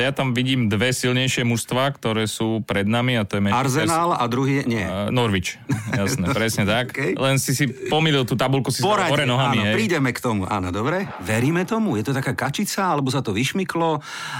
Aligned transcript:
ja 0.00 0.12
tam 0.14 0.32
vidím 0.32 0.70
dve 0.70 0.94
silnejšie 0.94 1.42
mužstva, 1.42 1.90
ktoré 1.98 2.30
sú 2.30 2.62
pred 2.62 2.86
nami 2.86 3.18
a 3.18 3.26
to 3.26 3.38
je 3.38 3.42
Manchester... 3.42 3.84
Arsenal 3.86 4.14
a 4.14 4.24
druhý 4.30 4.62
nie. 4.64 4.82
Uh, 4.82 5.10
Norwich, 5.10 5.58
jasné, 5.90 6.30
presne 6.38 6.64
tak. 6.64 6.94
Okay. 6.94 7.12
Len 7.18 7.36
si 7.42 7.52
si 7.54 7.66
pomýlil 7.68 8.22
tú 8.22 8.38
tabulku 8.38 8.70
si 8.70 8.80
Poradne, 8.80 9.10
hore 9.10 9.24
nohami. 9.26 9.58
Áno, 9.58 9.66
hej. 9.70 9.74
prídeme 9.74 10.10
k 10.14 10.20
tomu, 10.22 10.46
áno, 10.46 10.70
dobre. 10.70 11.10
Veríme 11.22 11.66
tomu? 11.66 11.98
Je 11.98 12.06
to 12.06 12.12
taká 12.14 12.34
kačica, 12.34 12.94
alebo 12.94 13.10
sa 13.10 13.20
to 13.20 13.34
vyšmyklo, 13.34 13.98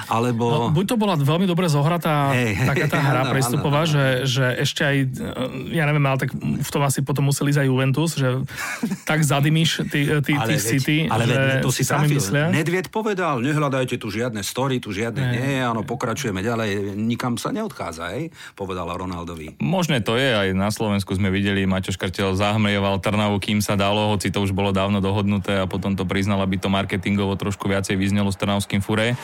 alebo... 0.09 0.45
No, 0.47 0.59
buď 0.71 0.85
to 0.85 0.97
bola 0.97 1.15
veľmi 1.19 1.47
dobre 1.49 1.67
zohratá 1.67 2.31
hey, 2.33 2.55
taká 2.57 2.87
tá 2.87 2.99
hra 3.03 3.23
áno, 3.27 3.33
prestupová, 3.35 3.83
áno, 3.85 3.91
áno. 3.91 3.93
Že, 3.93 4.05
že 4.25 4.45
ešte 4.63 4.83
aj, 4.87 4.97
ja 5.75 5.85
neviem, 5.85 6.05
ale 6.07 6.19
tak 6.23 6.31
v 6.39 6.71
tom 6.71 6.83
asi 6.85 7.03
potom 7.03 7.29
museli 7.29 7.51
ísť 7.53 7.61
aj 7.65 7.69
Juventus, 7.69 8.11
že 8.15 8.29
tak 9.09 9.25
zadymíš 9.25 9.89
tých 9.89 10.09
tých 10.23 10.63
City, 10.63 10.99
ale 11.09 11.25
že 11.25 11.35
veď, 11.35 11.63
to 11.65 11.71
si 11.73 11.83
sami 11.83 12.07
myslia. 12.13 12.51
Nedvied 12.53 12.89
povedal, 12.93 13.41
nehľadajte 13.41 13.97
tu 13.97 14.09
žiadne 14.13 14.41
story, 14.45 14.81
tu 14.83 14.93
žiadne 14.93 15.23
nie, 15.33 15.41
nie 15.41 15.48
áno, 15.65 15.81
pokračujeme 15.87 16.45
ďalej, 16.45 16.93
nikam 16.99 17.41
sa 17.41 17.49
neodchádza, 17.49 18.13
hej, 18.13 18.29
povedala 18.53 18.93
Ronaldovi. 18.93 19.57
Možné 19.65 20.05
to 20.05 20.21
je, 20.21 20.37
aj 20.37 20.53
na 20.53 20.69
Slovensku 20.69 21.17
sme 21.17 21.33
videli, 21.33 21.65
Maťo 21.65 21.95
Škrtel 21.95 22.37
zahmlieval 22.37 23.01
Trnavu, 23.01 23.41
kým 23.41 23.65
sa 23.65 23.79
dalo, 23.79 24.13
hoci 24.13 24.29
to 24.29 24.45
už 24.45 24.53
bolo 24.53 24.77
dávno 24.77 25.01
dohodnuté 25.01 25.57
a 25.57 25.71
potom 25.71 25.97
to 25.97 26.05
priznal, 26.05 26.45
aby 26.45 26.61
to 26.61 26.69
marketingovo 26.69 27.33
trošku 27.41 27.65
viacej 27.73 27.97
vyznelo 27.97 28.29
s 28.29 28.37
Trnavským 28.37 28.85
fure. 28.85 29.17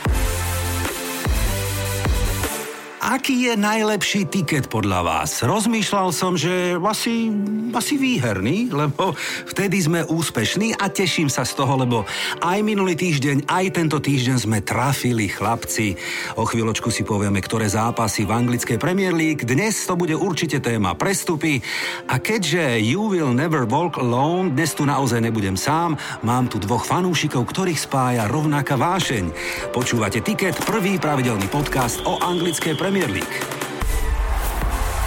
Aký 3.05 3.45
je 3.45 3.53
najlepší 3.53 4.25
tiket 4.25 4.65
podľa 4.65 5.05
vás? 5.05 5.45
Rozmýšľal 5.45 6.09
som, 6.09 6.33
že 6.33 6.73
asi, 6.81 7.29
asi 7.69 8.01
výherný, 8.01 8.73
lebo 8.73 9.13
vtedy 9.45 9.77
sme 9.77 10.01
úspešní 10.09 10.73
a 10.73 10.89
teším 10.89 11.29
sa 11.29 11.45
z 11.45 11.53
toho, 11.53 11.85
lebo 11.85 12.01
aj 12.41 12.65
minulý 12.65 12.97
týždeň, 12.97 13.45
aj 13.45 13.77
tento 13.77 14.01
týždeň 14.01 14.49
sme 14.49 14.57
trafili 14.65 15.29
chlapci. 15.29 15.93
O 16.33 16.49
chvíľočku 16.49 16.89
si 16.89 17.05
povieme, 17.05 17.45
ktoré 17.45 17.69
zápasy 17.69 18.25
v 18.25 18.41
anglickej 18.41 18.81
Premier 18.81 19.13
League. 19.13 19.45
Dnes 19.45 19.85
to 19.85 19.93
bude 19.93 20.17
určite 20.17 20.57
téma 20.65 20.97
prestupy. 20.97 21.61
A 22.09 22.17
keďže 22.17 22.81
You 22.81 23.13
Will 23.13 23.37
Never 23.37 23.69
Walk 23.69 24.01
Alone, 24.01 24.57
dnes 24.57 24.73
tu 24.73 24.81
naozaj 24.81 25.21
nebudem 25.21 25.53
sám, 25.53 25.93
mám 26.25 26.49
tu 26.49 26.57
dvoch 26.57 26.81
fanúšikov, 26.81 27.53
ktorých 27.53 27.77
spája 27.77 28.25
rovnaká 28.25 28.73
vášeň. 28.73 29.29
Počúvate 29.77 30.25
Tiket, 30.25 30.57
prvý 30.65 30.97
pravidelný 30.97 31.45
podcast 31.53 32.01
o 32.09 32.17
anglickej 32.17 32.73
Premier 32.73 32.93
Premier 32.95 33.19
League. 33.19 33.37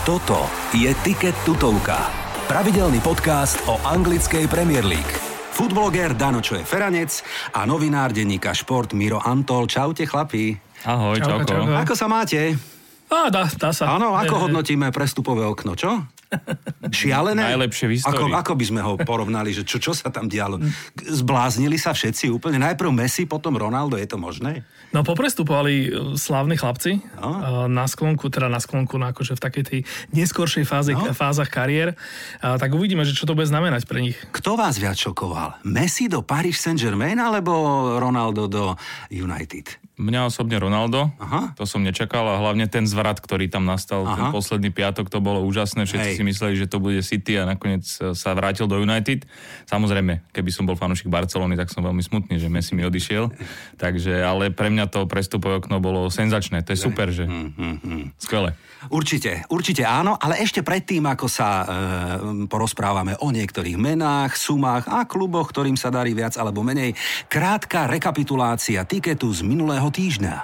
Toto 0.04 0.44
je 0.76 0.92
Ticket 1.00 1.32
Tutovka. 1.40 1.96
Pravidelný 2.44 3.00
podcast 3.00 3.64
o 3.64 3.80
anglickej 3.80 4.44
Premier 4.44 4.84
League. 4.84 5.08
Foodbloger 5.56 6.12
Dano 6.12 6.44
Čo 6.44 6.60
je 6.60 6.68
Feranec 6.68 7.08
a 7.56 7.64
novinár 7.64 8.12
denníka 8.12 8.52
Šport 8.52 8.92
Miro 8.92 9.24
Antol. 9.24 9.64
Čaute 9.64 10.04
chlapi. 10.04 10.52
Ahoj, 10.84 11.16
čauko. 11.16 11.48
čauko. 11.48 11.80
Ako 11.80 11.94
sa 11.96 12.12
máte? 12.12 12.60
Á, 13.08 13.32
dá, 13.32 13.48
dá 13.56 13.72
sa. 13.72 13.96
Áno, 13.96 14.12
ako 14.12 14.36
hodnotíme 14.36 14.92
prestupové 14.92 15.48
okno, 15.48 15.72
čo? 15.72 16.04
Šialené? 16.92 17.56
Najlepšie 17.56 17.86
v 17.88 17.92
Ako, 18.04 18.24
ako 18.32 18.52
by 18.56 18.64
sme 18.64 18.80
ho 18.84 19.00
porovnali, 19.00 19.52
že 19.52 19.64
čo, 19.64 19.80
čo 19.80 19.96
sa 19.96 20.12
tam 20.12 20.28
dialo? 20.28 20.60
Zbláznili 20.96 21.80
sa 21.80 21.96
všetci 21.96 22.28
úplne? 22.28 22.60
Najprv 22.60 22.90
Messi, 22.92 23.24
potom 23.24 23.56
Ronaldo, 23.56 23.96
je 23.96 24.08
to 24.08 24.20
možné? 24.20 24.64
No 24.92 25.04
poprestupovali 25.04 25.74
e, 25.88 25.88
slávni 26.16 26.56
chlapci 26.56 27.00
no. 27.20 27.68
na 27.68 27.84
sklonku, 27.88 28.28
teda 28.28 28.48
na 28.48 28.60
sklonku, 28.60 28.96
na 29.00 29.12
akože 29.12 29.36
v 29.36 29.40
takej 29.40 29.64
tej 29.64 29.80
neskoršej 30.12 30.64
fáze, 30.68 30.92
no. 30.92 31.12
fázach 31.12 31.48
kariér. 31.48 31.96
A, 32.40 32.56
tak 32.60 32.72
uvidíme, 32.72 33.04
že 33.08 33.16
čo 33.16 33.24
to 33.24 33.36
bude 33.36 33.48
znamenať 33.48 33.88
pre 33.88 34.04
nich. 34.04 34.16
Kto 34.32 34.56
vás 34.56 34.76
viac 34.76 34.96
šokoval? 34.96 35.64
Messi 35.64 36.08
do 36.08 36.20
Paris 36.20 36.60
Saint-Germain 36.60 37.16
alebo 37.16 37.52
Ronaldo 37.96 38.48
do 38.48 38.64
United? 39.12 39.87
Mňa 39.98 40.30
osobne 40.30 40.62
Ronaldo, 40.62 41.10
Aha. 41.18 41.58
to 41.58 41.66
som 41.66 41.82
nečakal 41.82 42.22
a 42.30 42.38
hlavne 42.38 42.70
ten 42.70 42.86
zvrat, 42.86 43.18
ktorý 43.18 43.50
tam 43.50 43.66
nastal, 43.66 44.06
Aha. 44.06 44.14
ten 44.14 44.24
posledný 44.30 44.70
piatok, 44.70 45.10
to 45.10 45.18
bolo 45.18 45.42
úžasné, 45.42 45.90
všetci 45.90 46.10
Hej. 46.14 46.16
si 46.16 46.22
mysleli, 46.22 46.54
že 46.54 46.70
to 46.70 46.78
bude 46.78 47.02
City 47.02 47.34
a 47.34 47.42
nakoniec 47.42 47.82
e, 47.98 48.14
sa 48.14 48.30
vrátil 48.38 48.70
do 48.70 48.78
United. 48.78 49.26
Samozrejme, 49.66 50.30
keby 50.30 50.50
som 50.54 50.70
bol 50.70 50.78
fanúšik 50.78 51.10
Barcelony, 51.10 51.58
tak 51.58 51.74
som 51.74 51.82
veľmi 51.82 51.98
smutný, 51.98 52.38
že 52.38 52.46
Messi 52.46 52.78
mi 52.78 52.86
odišiel. 52.86 53.26
Takže, 53.82 54.22
ale 54.22 54.54
pre 54.54 54.70
mňa 54.70 54.86
to 54.86 55.10
prestupové 55.10 55.58
okno 55.58 55.82
bolo 55.82 56.06
senzačné, 56.14 56.62
to 56.62 56.78
je 56.78 56.78
super, 56.78 57.10
že 57.10 57.26
hm, 57.26 57.50
hm, 57.58 57.76
hm. 57.82 58.06
skvelé. 58.22 58.54
Určite, 58.94 59.42
určite 59.50 59.82
áno, 59.82 60.14
ale 60.14 60.38
ešte 60.38 60.62
predtým, 60.62 61.02
ako 61.10 61.26
sa 61.26 61.48
e, 61.50 61.66
porozprávame 62.46 63.18
o 63.18 63.34
niektorých 63.34 63.74
menách, 63.74 64.38
sumách 64.38 64.86
a 64.86 65.02
kluboch, 65.10 65.50
ktorým 65.50 65.74
sa 65.74 65.90
darí 65.90 66.14
viac 66.14 66.38
alebo 66.38 66.62
menej, 66.62 66.94
krátka 67.26 67.90
rekapitulácia 67.90 68.86
tiketu 68.86 69.34
z 69.34 69.42
minulého 69.42 69.87
týždňa. 69.88 70.34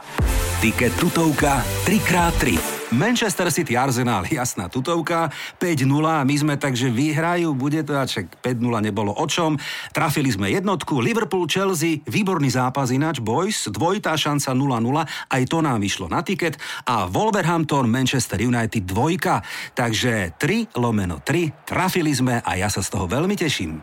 Tiket 0.64 0.96
tutovka 0.96 1.60
3x3. 1.84 2.56
Manchester 2.94 3.50
City 3.50 3.74
Arsenal, 3.74 4.22
jasná 4.32 4.70
tutovka, 4.70 5.28
5-0 5.58 5.84
a 6.06 6.22
my 6.22 6.34
sme 6.38 6.54
takže 6.54 6.88
vyhrajú, 6.88 7.52
bude 7.52 7.82
to, 7.82 7.98
a 7.98 8.06
čak 8.06 8.30
5-0 8.38 8.62
nebolo 8.80 9.10
o 9.10 9.26
čom. 9.26 9.58
Trafili 9.90 10.30
sme 10.30 10.54
jednotku, 10.54 11.02
Liverpool, 11.02 11.50
Chelsea, 11.50 12.00
výborný 12.06 12.54
zápas 12.54 12.94
ináč, 12.94 13.18
boys, 13.18 13.66
dvojitá 13.66 14.14
šanca 14.14 14.54
0-0, 14.54 15.04
aj 15.34 15.42
to 15.50 15.58
nám 15.58 15.82
vyšlo 15.82 16.06
na 16.06 16.22
tiket 16.22 16.54
a 16.86 17.10
Wolverhampton, 17.10 17.90
Manchester 17.90 18.38
United 18.38 18.86
dvojka, 18.86 19.42
takže 19.74 20.38
3 20.38 20.78
lomeno 20.78 21.18
3, 21.18 21.66
trafili 21.66 22.14
sme 22.14 22.38
a 22.40 22.50
ja 22.54 22.70
sa 22.70 22.78
z 22.78 22.88
toho 22.94 23.10
veľmi 23.10 23.34
teším. 23.34 23.82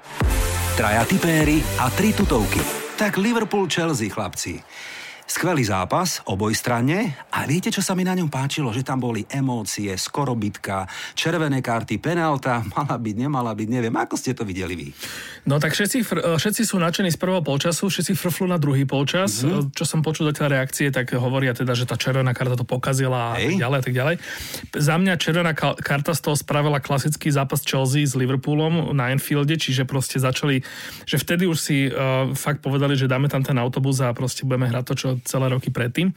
Traja 0.80 1.04
tipéry 1.04 1.60
a 1.84 1.92
tri 1.92 2.16
tutovky. 2.16 2.64
Tak 2.96 3.20
Liverpool, 3.20 3.68
Chelsea, 3.68 4.08
chlapci. 4.08 4.64
Skvelý 5.32 5.64
zápas, 5.64 6.20
obojstranne. 6.28 7.16
A 7.32 7.48
viete, 7.48 7.72
čo 7.72 7.80
sa 7.80 7.96
mi 7.96 8.04
na 8.04 8.12
ňom 8.12 8.28
páčilo? 8.28 8.76
Že 8.76 8.84
tam 8.84 9.00
boli 9.00 9.24
emócie, 9.32 9.88
skoro 9.96 10.36
bitka, 10.36 10.84
červené 11.16 11.64
karty, 11.64 12.04
penálta, 12.04 12.60
mala 12.76 13.00
byť, 13.00 13.16
nemala 13.16 13.56
byť, 13.56 13.68
neviem. 13.72 13.96
Ako 13.96 14.20
ste 14.20 14.36
to 14.36 14.44
videli 14.44 14.76
vy? 14.76 14.88
No 15.48 15.56
tak 15.56 15.72
všetci, 15.72 16.04
všetci 16.36 16.68
sú 16.68 16.84
nadšení 16.84 17.16
z 17.16 17.18
prvého 17.18 17.40
polčasu, 17.40 17.88
všetci 17.88 18.12
frflú 18.12 18.52
na 18.52 18.60
druhý 18.60 18.84
polčas. 18.84 19.48
Mm-hmm. 19.48 19.72
Čo 19.72 19.88
som 19.88 20.04
počul 20.04 20.36
tej 20.36 20.52
reakcie, 20.52 20.92
tak 20.92 21.16
hovoria 21.16 21.56
teda, 21.56 21.80
že 21.80 21.88
tá 21.88 21.96
červená 21.96 22.36
karta 22.36 22.60
to 22.60 22.68
pokazila 22.68 23.32
a 23.32 23.40
tak 23.40 23.56
ďalej 23.56 23.78
a 23.80 23.84
tak 23.88 23.96
ďalej. 23.96 24.16
Za 24.76 24.96
mňa 25.00 25.14
červená 25.16 25.56
karta 25.56 26.12
z 26.12 26.28
toho 26.28 26.36
spravila 26.36 26.84
klasický 26.84 27.32
zápas 27.32 27.64
Chelsea 27.64 28.04
s 28.04 28.20
Liverpoolom 28.20 28.92
na 28.92 29.16
Enfielde, 29.16 29.56
čiže 29.56 29.88
proste 29.88 30.20
začali, 30.20 30.60
že 31.08 31.16
vtedy 31.16 31.48
už 31.48 31.56
si 31.56 31.88
uh, 31.88 32.36
fakt 32.36 32.60
povedali, 32.60 33.00
že 33.00 33.08
dáme 33.08 33.32
tam 33.32 33.40
ten 33.48 33.56
autobus 33.56 34.04
a 34.04 34.12
proste 34.12 34.44
budeme 34.44 34.68
hrať 34.68 34.84
to, 34.92 34.96
čo 35.00 35.08
celé 35.24 35.52
roky 35.52 35.70
predtým. 35.74 36.14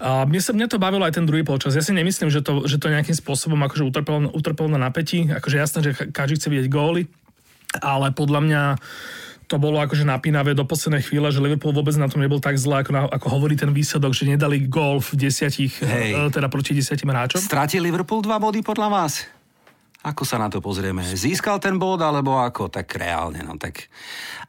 A 0.00 0.24
mne 0.24 0.40
sa 0.40 0.56
mňa 0.56 0.66
to 0.68 0.80
bavilo 0.80 1.04
aj 1.04 1.20
ten 1.20 1.28
druhý 1.28 1.44
polčas. 1.44 1.76
Ja 1.76 1.84
si 1.84 1.92
nemyslím, 1.92 2.32
že 2.32 2.40
to, 2.40 2.64
že 2.64 2.80
to 2.80 2.88
nejakým 2.88 3.16
spôsobom 3.16 3.60
akože 3.68 3.84
utrpelo, 3.84 4.32
utrpelo 4.32 4.68
na 4.72 4.80
napätí. 4.80 5.28
Akože 5.28 5.56
jasné, 5.60 5.78
že 5.84 5.92
každý 6.08 6.40
chce 6.40 6.48
vidieť 6.48 6.68
góly, 6.72 7.04
ale 7.84 8.10
podľa 8.10 8.40
mňa 8.42 8.62
to 9.50 9.58
bolo 9.58 9.82
akože 9.82 10.06
napínavé 10.06 10.54
do 10.54 10.62
poslednej 10.62 11.02
chvíle, 11.02 11.26
že 11.34 11.42
Liverpool 11.42 11.74
vôbec 11.74 11.98
na 11.98 12.06
tom 12.06 12.22
nebol 12.22 12.38
tak 12.38 12.54
zle, 12.54 12.86
ako, 12.86 12.90
na, 12.94 13.02
ako 13.10 13.26
hovorí 13.34 13.58
ten 13.58 13.74
výsledok, 13.74 14.14
že 14.14 14.30
nedali 14.30 14.62
gól 14.70 15.02
v 15.02 15.26
desiatich, 15.26 15.74
Hej. 15.82 16.14
E, 16.14 16.30
teda 16.30 16.46
proti 16.46 16.70
desiatim 16.70 17.10
hráčom. 17.10 17.42
Stratil 17.42 17.82
Liverpool 17.82 18.22
dva 18.22 18.38
body 18.38 18.62
podľa 18.62 18.86
vás? 18.86 19.26
Ako 20.00 20.24
sa 20.24 20.40
na 20.40 20.48
to 20.48 20.64
pozrieme? 20.64 21.04
Získal 21.04 21.60
ten 21.60 21.76
bod, 21.76 22.00
alebo 22.00 22.40
ako? 22.40 22.72
Tak 22.72 22.88
reálne, 22.96 23.44
no 23.44 23.60
tak... 23.60 23.92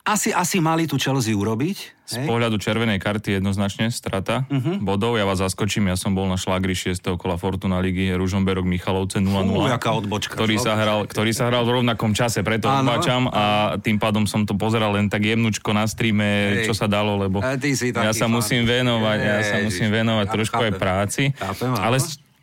Asi, 0.01 0.31
asi 0.33 0.57
mali 0.63 0.89
tu 0.89 0.97
Chelsea 0.97 1.35
urobiť. 1.35 1.77
Z 2.07 2.23
hej? 2.23 2.27
pohľadu 2.27 2.57
červenej 2.57 2.97
karty 2.97 3.37
jednoznačne 3.37 3.93
strata 3.93 4.49
uh-huh. 4.49 4.81
bodov. 4.81 5.19
Ja 5.19 5.27
vás 5.27 5.43
zaskočím, 5.43 5.91
ja 5.91 5.99
som 5.99 6.17
bol 6.17 6.25
na 6.25 6.39
šlágri 6.39 6.73
6. 6.73 7.03
kola 7.19 7.37
Fortuna 7.37 7.77
ligy 7.83 8.09
Ružomberok 8.15 8.65
Michalovce 8.65 9.21
0-0. 9.21 9.29
Fú, 9.29 9.69
jaká 9.69 9.91
odbočka. 9.93 10.33
Ktorý 10.33 10.55
sa, 10.57 10.73
hral, 10.73 11.05
ktorý 11.05 11.31
sa 11.35 11.51
hral 11.51 11.67
v 11.67 11.83
rovnakom 11.83 12.15
čase, 12.17 12.41
preto 12.41 12.71
odbačam 12.71 13.29
a 13.29 13.75
tým 13.77 14.01
pádom 14.01 14.25
som 14.25 14.47
to 14.47 14.57
pozeral 14.57 14.95
len 14.95 15.11
tak 15.11 15.21
jemnučko 15.21 15.69
na 15.75 15.85
streame, 15.85 16.63
hej. 16.63 16.71
čo 16.71 16.73
sa 16.73 16.89
dalo, 16.89 17.19
lebo 17.19 17.43
ja 17.43 18.11
sa 18.15 18.25
musím 18.25 18.63
venovať, 18.63 19.19
ja 19.19 19.39
sa 19.43 19.57
musím 19.61 19.91
venovať 19.91 20.27
trošku 20.31 20.57
aj 20.57 20.73
práci. 20.79 21.29
ale 21.77 21.99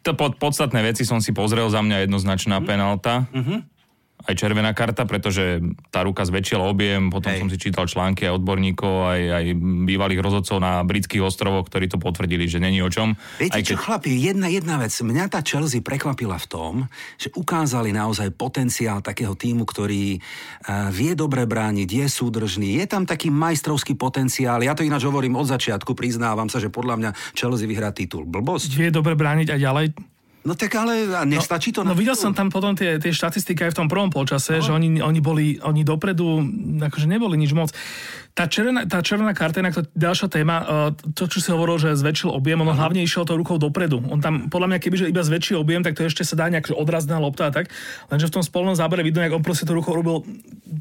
to 0.08 0.16
pod, 0.16 0.40
podstatné 0.40 0.81
veci 0.81 1.05
som 1.05 1.20
si 1.20 1.37
pozrel, 1.37 1.69
za 1.69 1.84
mňa 1.84 2.08
jednoznačná 2.08 2.58
mm. 2.58 2.64
penálta. 2.64 3.28
Mm-hmm 3.28 3.77
aj 4.26 4.35
červená 4.35 4.75
karta, 4.75 5.06
pretože 5.06 5.62
tá 5.94 6.03
ruka 6.03 6.26
zväčšila 6.26 6.65
objem, 6.67 7.06
potom 7.09 7.31
Hej. 7.31 7.41
som 7.44 7.49
si 7.49 7.56
čítal 7.61 7.87
články 7.87 8.26
aj 8.26 8.43
odborníkov, 8.43 8.94
aj, 9.06 9.23
aj 9.31 9.44
bývalých 9.87 10.20
rozhodcov 10.20 10.59
na 10.59 10.82
britských 10.82 11.23
ostrovoch, 11.23 11.70
ktorí 11.70 11.87
to 11.87 12.03
potvrdili, 12.03 12.50
že 12.50 12.59
není 12.59 12.82
o 12.82 12.91
čom. 12.91 13.15
Viete 13.38 13.55
aj 13.55 13.62
keď... 13.62 13.70
čo, 13.70 13.76
chlapi, 13.79 14.11
jedna, 14.11 14.50
jedna 14.50 14.76
vec. 14.82 14.91
Mňa 14.91 15.31
tá 15.31 15.41
Chelsea 15.47 15.79
prekvapila 15.79 16.35
v 16.35 16.47
tom, 16.50 16.73
že 17.15 17.31
ukázali 17.38 17.94
naozaj 17.94 18.35
potenciál 18.35 18.99
takého 19.06 19.38
týmu, 19.38 19.62
ktorý 19.62 20.19
uh, 20.19 20.91
vie 20.91 21.15
dobre 21.15 21.47
brániť, 21.47 21.87
je 21.87 22.06
súdržný, 22.11 22.82
je 22.82 22.87
tam 22.91 23.06
taký 23.06 23.31
majstrovský 23.31 23.94
potenciál. 23.94 24.59
Ja 24.67 24.75
to 24.75 24.82
ináč 24.82 25.06
hovorím 25.06 25.38
od 25.38 25.47
začiatku, 25.47 25.94
priznávam 25.94 26.50
sa, 26.50 26.59
že 26.59 26.75
podľa 26.75 26.94
mňa 26.99 27.11
Chelsea 27.38 27.70
vyhrá 27.70 27.94
titul. 27.94 28.26
Blbosť. 28.26 28.75
Vie 28.75 28.91
dobre 28.91 29.15
brániť 29.15 29.55
a 29.55 29.56
ďalej 29.56 30.18
No 30.48 30.56
tak 30.56 30.72
ale 30.80 31.04
nestačí 31.28 31.76
to? 31.76 31.84
No, 31.84 31.92
no 31.92 31.98
videl 32.00 32.16
som 32.16 32.32
tam 32.32 32.48
potom 32.48 32.72
tie, 32.72 32.96
tie 32.96 33.12
štatistiky 33.12 33.68
aj 33.68 33.76
v 33.76 33.78
tom 33.84 33.88
prvom 33.92 34.08
polčase, 34.08 34.56
no. 34.56 34.64
že 34.64 34.72
oni, 34.72 35.04
oni 35.04 35.20
boli, 35.20 35.60
oni 35.60 35.84
dopredu, 35.84 36.40
akože 36.80 37.04
neboli 37.04 37.36
nič 37.36 37.52
moc. 37.52 37.68
Tá 38.38 38.46
červená, 38.46 38.87
tá 38.87 39.02
červená 39.02 39.35
karta, 39.35 39.58
inak 39.58 39.75
to 39.75 39.82
ďalšia 39.99 40.31
téma, 40.31 40.62
e, 40.94 41.11
to, 41.11 41.26
čo 41.26 41.43
si 41.43 41.50
hovoril, 41.50 41.82
že 41.82 41.99
zväčšil 41.99 42.31
objem, 42.31 42.62
on 42.62 42.70
hlavne 42.70 43.02
išiel 43.02 43.26
to 43.26 43.35
rukou 43.35 43.58
dopredu. 43.58 43.99
On 44.06 44.23
tam, 44.23 44.46
podľa 44.46 44.70
mňa, 44.70 44.79
kebyže 44.79 45.11
iba 45.11 45.26
zväčšil 45.26 45.58
objem, 45.58 45.82
tak 45.82 45.99
to 45.99 46.06
ešte 46.06 46.23
sa 46.23 46.38
dá 46.38 46.46
nejak 46.46 46.70
odrazná 46.70 47.19
lopta 47.19 47.50
a 47.50 47.52
tak. 47.52 47.67
Lenže 48.06 48.31
v 48.31 48.38
tom 48.38 48.46
spolnom 48.46 48.79
zábere 48.79 49.02
vidno, 49.02 49.26
jak 49.26 49.35
on 49.35 49.43
proste 49.43 49.67
to 49.67 49.75
rukou 49.75 49.90
robil 49.90 50.23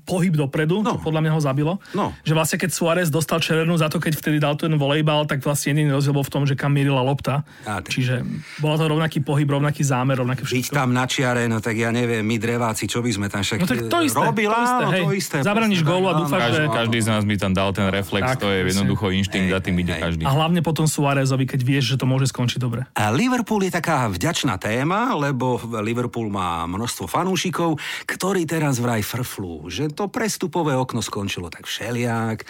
pohyb 0.05 0.37
dopredu, 0.37 0.85
no. 0.85 0.95
čo 0.95 1.01
podľa 1.01 1.21
mňa 1.25 1.31
ho 1.33 1.41
zabilo. 1.41 1.73
No. 1.97 2.13
Že 2.21 2.33
vlastne 2.37 2.57
keď 2.61 2.69
Suárez 2.69 3.09
dostal 3.09 3.41
červenú 3.41 3.73
za 3.73 3.89
to, 3.89 3.97
keď 3.97 4.13
vtedy 4.21 4.37
dal 4.37 4.53
ten 4.53 4.77
volejbal, 4.77 5.25
tak 5.25 5.41
vlastne 5.41 5.73
jediný 5.73 5.97
rozdiel 5.97 6.13
bol 6.13 6.25
v 6.27 6.31
tom, 6.31 6.43
že 6.45 6.53
kam 6.53 6.77
mierila 6.77 7.01
lopta. 7.01 7.41
A, 7.65 7.81
Čiže 7.81 8.21
bola 8.61 8.77
to 8.77 8.85
rovnaký 8.85 9.25
pohyb, 9.25 9.49
rovnaký 9.49 9.81
zámer, 9.81 10.21
rovnaké 10.21 10.45
všetko. 10.45 10.69
Byť 10.69 10.77
tam 10.77 10.93
na 10.93 11.09
čiare, 11.09 11.49
no 11.49 11.57
tak 11.57 11.73
ja 11.73 11.89
neviem, 11.89 12.21
my 12.21 12.37
dreváci, 12.37 12.85
čo 12.85 13.01
by 13.01 13.09
sme 13.09 13.27
tam 13.33 13.41
však 13.41 13.57
no, 13.63 13.65
tak 13.65 13.79
to 13.89 13.99
isté, 14.05 14.21
robil, 14.21 14.49
to 14.53 14.61
isté, 14.61 14.83
hej. 14.93 15.01
to 15.01 15.11
isté. 15.17 15.37
Zabraníš 15.41 15.81
gólu 15.81 16.05
a 16.11 16.13
dúfam, 16.21 16.39
že... 16.53 16.61
Každý 16.67 16.99
z 17.01 17.07
nás 17.09 17.23
by 17.23 17.35
tam 17.39 17.46
dal 17.51 17.75
ten 17.75 17.91
reflex 17.91 18.23
tak, 18.23 18.39
to 18.43 18.47
je 18.47 18.65
jednoducho 18.71 19.11
inštinkt, 19.11 19.51
za 19.51 19.59
tým 19.59 19.75
ide 19.83 19.95
každý. 19.99 20.23
A 20.23 20.31
hlavne 20.31 20.63
potom 20.63 20.87
Suárezovi, 20.87 21.43
keď 21.43 21.59
vieš, 21.63 21.85
že 21.95 21.99
to 21.99 22.07
môže 22.07 22.31
skončiť 22.31 22.59
dobre. 22.59 22.87
A 22.95 23.11
Liverpool 23.11 23.67
je 23.67 23.71
taká 23.75 24.07
vďačná 24.07 24.55
téma, 24.57 25.13
lebo 25.13 25.59
Liverpool 25.83 26.31
má 26.31 26.63
množstvo 26.65 27.11
fanúšikov, 27.11 27.77
ktorí 28.07 28.47
teraz 28.47 28.79
vraj 28.79 29.03
frflú, 29.03 29.67
že 29.67 29.91
to 29.91 30.07
prestupové 30.07 30.73
okno 30.73 31.03
skončilo 31.03 31.51
tak 31.51 31.67
všeliak 31.67 32.47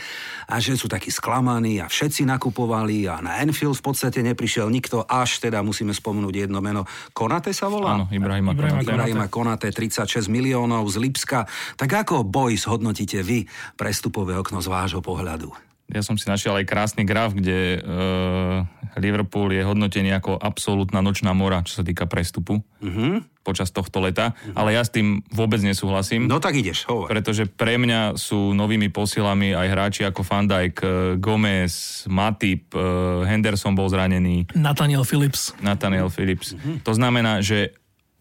a 0.47 0.55
že 0.61 0.77
sú 0.77 0.85
takí 0.85 1.09
sklamaní 1.09 1.81
a 1.81 1.89
všetci 1.89 2.29
nakupovali 2.29 3.09
a 3.09 3.19
na 3.19 3.41
Enfield 3.41 3.81
v 3.81 3.83
podstate 3.89 4.21
neprišiel 4.21 4.69
nikto, 4.69 5.03
až 5.03 5.41
teda 5.41 5.65
musíme 5.65 5.91
spomenúť 5.91 6.47
jedno 6.47 6.61
meno. 6.61 6.85
Konate 7.11 7.51
sa 7.51 7.67
volá? 7.67 7.97
Áno, 7.97 8.05
Ibrahima, 8.13 8.53
Ibrahima, 8.53 8.81
Konate. 8.83 8.93
Ibrahima 8.93 9.25
Konate, 9.27 9.67
36 9.73 10.29
miliónov 10.29 10.85
z 10.91 11.01
Lipska. 11.01 11.49
Tak 11.79 11.89
ako 12.05 12.21
boj 12.27 12.59
hodnotíte 12.67 13.23
vy 13.23 13.47
prestupové 13.79 14.35
okno 14.35 14.59
z 14.59 14.67
vášho 14.87 15.03
pohľadu? 15.03 15.51
ja 15.87 16.03
som 16.03 16.19
si 16.19 16.27
našiel 16.27 16.51
aj 16.59 16.67
krásny 16.67 17.07
graf, 17.07 17.31
kde 17.31 17.79
uh, 17.79 18.67
Liverpool 18.99 19.55
je 19.55 19.63
hodnotený 19.63 20.11
ako 20.19 20.35
absolútna 20.35 20.99
nočná 20.99 21.31
mora, 21.31 21.63
čo 21.63 21.79
sa 21.79 21.83
týka 21.87 22.03
prestupu 22.11 22.59
uh-huh. 22.59 23.23
počas 23.39 23.71
tohto 23.71 24.03
leta, 24.03 24.35
uh-huh. 24.35 24.59
ale 24.59 24.75
ja 24.75 24.83
s 24.83 24.91
tým 24.91 25.23
vôbec 25.31 25.63
nesúhlasím. 25.63 26.27
No 26.27 26.43
tak 26.43 26.59
ideš, 26.59 26.83
hovor. 26.91 27.07
Pretože 27.07 27.47
pre 27.47 27.79
mňa 27.79 28.19
sú 28.19 28.51
novými 28.51 28.91
posilami 28.91 29.55
aj 29.55 29.67
hráči 29.71 30.01
ako 30.03 30.27
Van 30.27 30.43
Dijk, 30.43 30.75
uh, 30.83 30.89
Gomez, 31.15 32.03
Matip, 32.11 32.67
uh, 32.75 33.23
Henderson 33.23 33.71
bol 33.71 33.87
zranený. 33.87 34.43
Nathaniel 34.59 35.07
Phillips. 35.07 35.55
Nathaniel 35.63 36.11
Phillips. 36.11 36.51
Uh-huh. 36.51 36.83
To 36.83 36.91
znamená, 36.91 37.39
že 37.39 37.71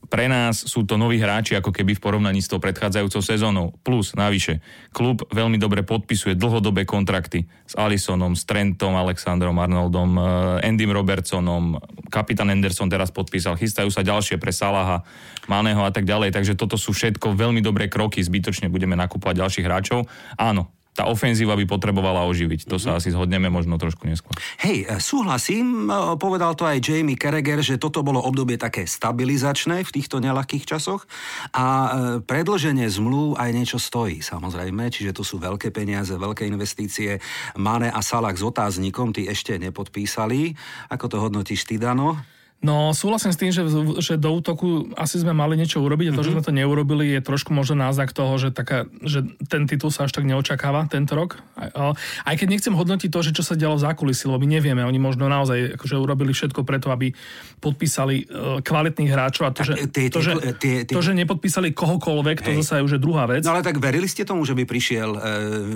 pre 0.06 0.30
nás 0.30 0.62
sú 0.62 0.86
to 0.86 0.94
noví 0.94 1.18
hráči 1.18 1.58
ako 1.58 1.74
keby 1.74 1.98
v 1.98 2.02
porovnaní 2.02 2.40
s 2.40 2.48
tou 2.50 2.62
predchádzajúcou 2.62 3.22
sezónou. 3.22 3.66
Plus, 3.82 4.14
navyše, 4.14 4.62
klub 4.94 5.26
veľmi 5.30 5.58
dobre 5.58 5.82
podpisuje 5.82 6.38
dlhodobé 6.38 6.86
kontrakty 6.86 7.44
s 7.66 7.74
Alisonom, 7.74 8.38
s 8.38 8.46
Trentom, 8.46 8.94
Alexandrom 8.94 9.58
Arnoldom, 9.58 10.10
eh, 10.16 10.68
Endym 10.70 10.94
Robertsonom, 10.94 11.78
kapitán 12.08 12.48
Anderson 12.48 12.88
teraz 12.88 13.10
podpísal, 13.10 13.58
chystajú 13.58 13.90
sa 13.90 14.06
ďalšie 14.06 14.38
pre 14.38 14.54
Salaha, 14.54 15.02
Maného 15.46 15.82
a 15.86 15.90
tak 15.94 16.06
ďalej, 16.06 16.34
takže 16.34 16.58
toto 16.58 16.74
sú 16.74 16.90
všetko 16.90 17.38
veľmi 17.38 17.62
dobré 17.62 17.86
kroky, 17.86 18.18
zbytočne 18.18 18.66
budeme 18.66 18.98
nakúpať 18.98 19.38
ďalších 19.42 19.66
hráčov. 19.66 20.10
Áno, 20.34 20.74
tá 20.96 21.04
ofenzíva 21.04 21.52
by 21.52 21.68
potrebovala 21.68 22.24
oživiť. 22.24 22.64
To 22.72 22.80
sa 22.80 22.96
mhm. 22.96 22.98
asi 22.98 23.08
zhodneme 23.12 23.52
možno 23.52 23.76
trošku 23.76 24.08
neskôr. 24.08 24.32
Hej, 24.64 24.88
e, 24.88 24.96
súhlasím, 24.96 25.92
e, 25.92 26.16
povedal 26.16 26.56
to 26.56 26.64
aj 26.64 26.80
Jamie 26.80 27.20
Carragher, 27.20 27.60
že 27.60 27.76
toto 27.76 28.00
bolo 28.00 28.24
obdobie 28.24 28.56
také 28.56 28.88
stabilizačné 28.88 29.84
v 29.84 29.90
týchto 29.92 30.24
nelahkých 30.24 30.64
časoch 30.64 31.04
a 31.52 31.66
e, 31.66 31.88
predlženie 32.24 32.88
zmluv 32.88 33.36
aj 33.36 33.50
niečo 33.52 33.78
stojí, 33.78 34.24
samozrejme, 34.24 34.88
čiže 34.88 35.12
to 35.12 35.20
sú 35.20 35.36
veľké 35.36 35.68
peniaze, 35.68 36.16
veľké 36.16 36.48
investície. 36.48 37.20
Mane 37.60 37.92
a 37.92 38.00
Salah 38.00 38.32
s 38.32 38.40
otáznikom, 38.40 39.12
tí 39.12 39.28
ešte 39.28 39.60
nepodpísali. 39.60 40.56
Ako 40.88 41.12
to 41.12 41.20
hodnotíš 41.20 41.68
ty, 41.68 41.76
Dano? 41.76 42.35
No 42.64 42.96
súhlasím 42.96 43.36
s 43.36 43.38
tým, 43.38 43.52
že, 43.52 43.62
že 44.00 44.16
do 44.16 44.32
útoku 44.32 44.88
asi 44.96 45.20
sme 45.20 45.36
mali 45.36 45.60
niečo 45.60 45.84
urobiť 45.84 46.08
a 46.08 46.12
to, 46.16 46.24
mm-hmm. 46.24 46.26
že 46.26 46.34
sme 46.34 46.42
to 46.42 46.52
neurobili, 46.56 47.12
je 47.12 47.20
trošku 47.20 47.52
možno 47.52 47.84
náznak 47.84 48.16
toho, 48.16 48.32
že, 48.40 48.48
taká, 48.48 48.88
že 49.04 49.28
ten 49.46 49.68
titul 49.68 49.92
sa 49.92 50.08
až 50.08 50.16
tak 50.16 50.24
neočakáva 50.24 50.88
tento 50.88 51.12
rok. 51.12 51.36
Aj, 51.52 51.92
aj 52.24 52.34
keď 52.34 52.48
nechcem 52.48 52.72
hodnotiť 52.72 53.12
to, 53.12 53.20
že 53.20 53.36
čo 53.36 53.44
sa 53.44 53.60
dialo 53.60 53.76
v 53.76 53.84
zákulisí, 53.84 54.24
lebo 54.24 54.40
my 54.40 54.48
nevieme, 54.48 54.82
oni 54.82 54.96
možno 54.96 55.28
naozaj 55.28 55.76
akože 55.76 55.94
urobili 56.00 56.32
všetko 56.32 56.64
preto, 56.64 56.88
aby 56.88 57.12
podpísali 57.60 58.24
uh, 58.24 58.58
kvalitných 58.64 59.10
hráčov 59.12 59.42
a 59.46 59.50
to, 59.52 59.60
že, 59.60 59.92
tie, 59.92 60.08
to, 60.08 60.24
že, 60.24 60.32
tie, 60.56 60.88
tie, 60.88 60.96
to, 60.96 61.04
že 61.04 61.12
nepodpísali 61.12 61.76
kohokoľvek, 61.76 62.40
to 62.40 62.50
zase 62.64 62.80
už 62.80 62.96
je 62.96 63.00
druhá 63.04 63.28
vec. 63.28 63.44
No 63.44 63.52
ale 63.52 63.62
tak 63.62 63.76
verili 63.78 64.08
ste 64.08 64.24
tomu, 64.24 64.48
že 64.48 64.56
by 64.56 64.64
prišiel 64.64 65.10
uh, 65.12 65.20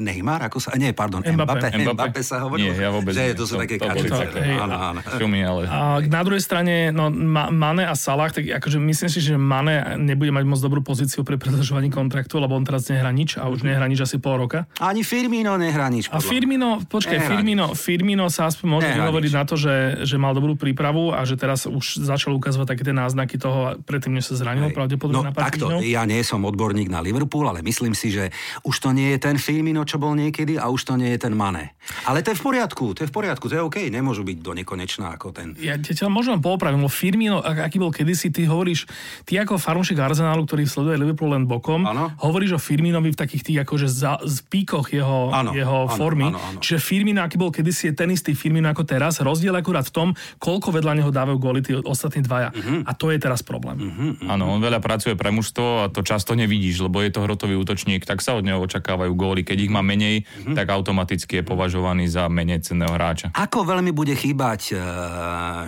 Neymar, 0.00 0.49
ako 0.49 0.59
sa, 0.65 0.73
nie, 0.81 0.97
pardon, 0.97 1.21
Mbappé, 1.21 1.77
Mbappé, 1.77 1.93
Mbappé 1.93 2.21
sa 2.25 2.41
hovorilo? 2.41 2.73
Nie, 2.73 2.88
ja 2.88 2.91
vôbec 2.91 3.12
že 3.12 3.31
nie. 3.31 3.37
to 3.37 3.44
sú 3.44 3.61
to, 3.61 3.69
také 3.69 3.77
kačice. 3.77 4.32
Áno, 4.59 4.97
áno. 4.97 5.00
ale... 5.05 5.62
A 5.69 6.00
na 6.03 6.23
druhej 6.25 6.41
strane 6.41 6.69
strane, 6.70 6.94
no 6.94 7.11
Mane 7.50 7.84
a 7.87 7.94
Salah, 7.99 8.31
tak 8.31 8.46
akože 8.46 8.78
myslím 8.78 9.11
si, 9.11 9.19
že 9.20 9.34
Mane 9.34 9.99
nebude 9.99 10.31
mať 10.31 10.44
moc 10.46 10.61
dobrú 10.62 10.81
pozíciu 10.81 11.26
pri 11.26 11.37
predlžovaní 11.37 11.90
kontraktu, 11.90 12.38
lebo 12.38 12.55
on 12.55 12.64
teraz 12.64 12.87
nehrá 12.88 13.11
nič 13.11 13.37
a 13.37 13.50
už 13.50 13.67
nehrá 13.67 13.87
nič 13.90 14.00
asi 14.00 14.22
pol 14.22 14.38
roka. 14.38 14.70
Ani 14.78 15.02
Firmino 15.02 15.58
nehrá 15.58 15.90
nič. 15.90 16.06
A 16.14 16.22
Firmino, 16.22 16.82
počkaj, 16.87 17.19
Firmino, 17.26 17.75
Firmino 17.75 18.31
sa 18.31 18.46
aspoň 18.46 18.67
môže 18.70 18.88
vyhovoriť 18.94 19.32
na 19.34 19.44
to, 19.44 19.55
že, 19.58 20.06
že 20.06 20.17
mal 20.17 20.32
dobrú 20.32 20.55
prípravu 20.55 21.11
a 21.11 21.26
že 21.26 21.34
teraz 21.34 21.67
už 21.67 22.06
začal 22.06 22.37
ukazovať 22.38 22.76
také 22.76 22.82
tie 22.87 22.94
náznaky 22.94 23.37
toho, 23.37 23.81
predtým 23.82 24.14
než 24.14 24.31
sa 24.31 24.34
zranil, 24.38 24.70
Hej. 24.70 24.76
pravdepodobne 24.76 25.31
no, 25.31 25.31
na 25.31 25.34
takto, 25.34 25.82
ja 25.82 26.06
nie 26.06 26.22
som 26.22 26.43
odborník 26.46 26.87
na 26.87 27.02
Liverpool, 27.02 27.50
ale 27.50 27.64
myslím 27.67 27.96
si, 27.96 28.14
že 28.14 28.31
už 28.62 28.76
to 28.78 28.94
nie 28.94 29.17
je 29.17 29.19
ten 29.19 29.37
Firmino, 29.40 29.82
čo 29.82 29.99
bol 29.99 30.14
niekedy 30.14 30.56
a 30.61 30.70
už 30.70 30.87
to 30.87 30.94
nie 30.94 31.17
je 31.17 31.26
ten 31.26 31.34
Mane. 31.34 31.75
Ale 32.06 32.22
to 32.22 32.31
je 32.32 32.38
v 32.38 32.44
poriadku, 32.44 32.94
to 32.94 33.02
je 33.05 33.08
v 33.11 33.14
poriadku, 33.14 33.50
to 33.50 33.56
je 33.58 33.62
OK, 33.62 33.78
nemôžu 33.90 34.22
byť 34.22 34.38
do 34.38 34.52
nekonečná 34.55 35.17
ako 35.17 35.34
ten. 35.34 35.49
Ja 35.58 35.81
ťa 35.81 36.06
môžem 36.12 36.38
popravím, 36.61 36.85
Firmino, 36.93 37.41
aký 37.41 37.81
bol 37.81 37.89
kedysi, 37.89 38.29
ty 38.29 38.45
hovoríš, 38.45 38.85
ty 39.25 39.41
ako 39.41 39.57
fanúšik 39.57 39.97
Arsenálu, 39.97 40.45
ktorý 40.45 40.69
sleduje 40.69 41.01
Liverpool 41.01 41.33
len 41.33 41.49
bokom, 41.49 41.89
ano. 41.89 42.12
hovoríš 42.21 42.53
o 42.53 42.61
Firminovi 42.61 43.17
v 43.17 43.17
takých 43.17 43.43
tých 43.49 43.59
akože 43.65 43.89
za, 43.89 44.21
z 44.21 44.45
píkoch 44.45 44.93
jeho, 44.93 45.33
ano, 45.33 45.57
jeho 45.57 45.89
ano, 45.89 45.97
formy. 45.97 46.29
Ano, 46.29 46.37
ano. 46.37 46.61
Čiže 46.61 46.77
Firmino, 46.85 47.25
aký 47.25 47.41
bol 47.41 47.49
kedysi, 47.49 47.89
je 47.89 47.95
ten 47.97 48.12
istý 48.12 48.37
Firmino 48.37 48.69
ako 48.69 48.85
teraz. 48.85 49.25
Rozdiel 49.25 49.57
akurát 49.57 49.89
v 49.89 49.95
tom, 49.97 50.09
koľko 50.37 50.77
vedľa 50.77 51.01
neho 51.01 51.09
dávajú 51.09 51.39
góly 51.41 51.65
tí 51.65 51.73
ostatní 51.73 52.21
dvaja. 52.21 52.53
Uh-huh. 52.53 52.85
A 52.85 52.93
to 52.93 53.09
je 53.09 53.17
teraz 53.17 53.41
problém. 53.41 53.81
Uh-huh, 53.81 54.21
uh-huh. 54.21 54.29
Áno, 54.29 54.53
on 54.53 54.61
veľa 54.61 54.85
pracuje 54.85 55.17
pre 55.17 55.33
mužstvo 55.33 55.89
a 55.89 55.89
to 55.89 56.05
často 56.05 56.37
nevidíš, 56.37 56.85
lebo 56.85 57.01
je 57.01 57.09
to 57.09 57.25
hrotový 57.25 57.56
útočník, 57.56 58.05
tak 58.05 58.21
sa 58.21 58.37
od 58.37 58.45
neho 58.45 58.61
očakávajú 58.61 59.17
góly. 59.17 59.41
Keď 59.49 59.56
ich 59.65 59.73
má 59.73 59.81
menej, 59.81 60.29
uh-huh. 60.29 60.53
tak 60.53 60.69
automaticky 60.69 61.41
je 61.41 61.45
považovaný 61.49 62.05
za 62.13 62.29
menej 62.29 62.61
cenného 62.61 62.93
hráča. 62.93 63.33
Ako 63.33 63.65
veľmi 63.65 63.97
bude 63.97 64.13
chýbať 64.13 64.77
uh, 64.77 64.81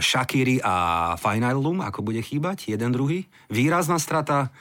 Shakiri 0.02 0.60
a 0.60 0.81
Fajnaldum, 1.18 1.82
ako 1.84 2.00
bude 2.04 2.20
chýbať, 2.22 2.70
jeden 2.70 2.90
druhý. 2.94 3.26
Výrazná 3.48 3.98
strata. 3.98 4.52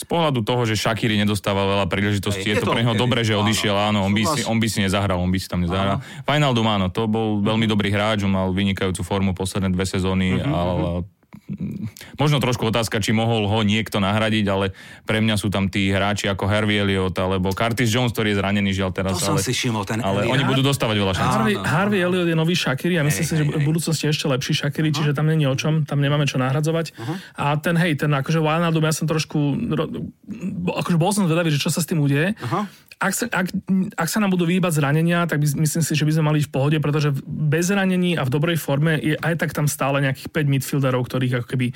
Z 0.00 0.08
pohľadu 0.08 0.40
toho, 0.40 0.64
že 0.64 0.80
Shakiri 0.80 1.20
nedostával 1.20 1.76
veľa 1.76 1.86
príležitostí, 1.92 2.48
je, 2.48 2.56
je 2.56 2.64
to, 2.64 2.68
to 2.68 2.72
pre 2.72 2.80
neho 2.80 2.96
dobre, 2.96 3.20
že 3.20 3.36
odišiel, 3.36 3.76
áno, 3.76 4.08
on 4.08 4.16
by, 4.16 4.24
si, 4.24 4.40
on 4.48 4.56
by 4.56 4.64
si 4.64 4.80
nezahral, 4.80 5.20
on 5.20 5.28
by 5.28 5.36
si 5.36 5.44
tam 5.44 5.60
nezahral. 5.60 6.00
Fajnaldum 6.24 6.64
áno, 6.64 6.88
to 6.88 7.04
bol 7.04 7.44
veľmi 7.44 7.68
dobrý 7.68 7.92
hráč, 7.92 8.24
on 8.24 8.32
mal 8.32 8.48
vynikajúcu 8.48 9.04
formu 9.04 9.36
posledné 9.36 9.68
dve 9.68 9.84
sezóny, 9.84 10.40
uh-huh, 10.40 10.48
ale 10.48 11.04
možno 12.18 12.38
trošku 12.38 12.68
otázka, 12.68 13.02
či 13.02 13.10
mohol 13.10 13.46
ho 13.50 13.58
niekto 13.66 13.98
nahradiť, 13.98 14.46
ale 14.46 14.76
pre 15.02 15.18
mňa 15.18 15.34
sú 15.38 15.50
tam 15.50 15.66
tí 15.66 15.90
hráči 15.90 16.30
ako 16.30 16.46
Harvey 16.46 16.78
Elliot 16.78 17.14
alebo 17.18 17.50
Curtis 17.50 17.90
Jones, 17.90 18.14
ktorý 18.14 18.34
je 18.34 18.36
zranený 18.38 18.70
žiaľ 18.70 18.90
teraz. 18.94 19.18
To 19.18 19.34
ale, 19.34 19.42
som 19.42 19.42
si 19.42 19.52
všimol, 19.54 19.82
ten 19.82 19.98
ale 20.02 20.26
Elliot. 20.26 20.34
oni 20.36 20.44
budú 20.46 20.62
dostávať 20.62 20.96
veľa 20.98 21.14
šancí. 21.14 21.34
Harvey, 21.34 21.54
Harvey 21.58 22.00
Elliot 22.02 22.28
je 22.30 22.36
nový 22.38 22.54
Shakiri 22.54 22.96
a 22.98 23.02
myslím 23.02 23.24
si, 23.26 23.34
že 23.34 23.44
v 23.46 23.64
budúcnosti 23.66 24.04
ešte 24.06 24.26
lepší 24.30 24.52
Shakiri, 24.54 24.90
uh-huh. 24.90 24.98
čiže 25.02 25.12
tam 25.16 25.26
není 25.26 25.44
o 25.46 25.54
čom, 25.58 25.82
tam 25.82 25.98
nemáme 25.98 26.26
čo 26.26 26.38
nahradzovať. 26.38 26.94
Uh-huh. 26.94 27.16
A 27.38 27.58
ten 27.58 27.74
hej, 27.78 27.98
ten 27.98 28.10
akože 28.10 28.38
Wijnaldum, 28.38 28.86
ja 28.86 28.94
som 28.94 29.10
trošku, 29.10 29.38
akože 30.70 30.96
bol 30.98 31.10
som 31.10 31.26
zvedavý, 31.26 31.50
že 31.50 31.62
čo 31.62 31.70
sa 31.70 31.82
s 31.82 31.86
tým 31.88 31.98
udeje. 31.98 32.38
Uh-huh 32.38 32.66
ak 33.00 33.12
sa, 33.16 33.24
ak, 33.32 33.48
ak 33.96 34.08
sa 34.12 34.20
nám 34.20 34.36
budú 34.36 34.44
vyhýbať 34.44 34.76
zranenia, 34.76 35.24
tak 35.24 35.40
by, 35.40 35.64
myslím 35.64 35.80
si, 35.80 35.96
že 35.96 36.04
by 36.04 36.12
sme 36.12 36.24
mali 36.28 36.44
v 36.44 36.52
pohode, 36.52 36.76
pretože 36.84 37.16
bez 37.24 37.72
zranení 37.72 38.20
a 38.20 38.28
v 38.28 38.32
dobrej 38.36 38.60
forme 38.60 39.00
je 39.00 39.16
aj 39.16 39.40
tak 39.40 39.56
tam 39.56 39.64
stále 39.64 40.04
nejakých 40.04 40.28
5 40.28 40.52
midfielderov, 40.52 41.08
ktorých 41.08 41.40
ako 41.40 41.46
keby 41.48 41.72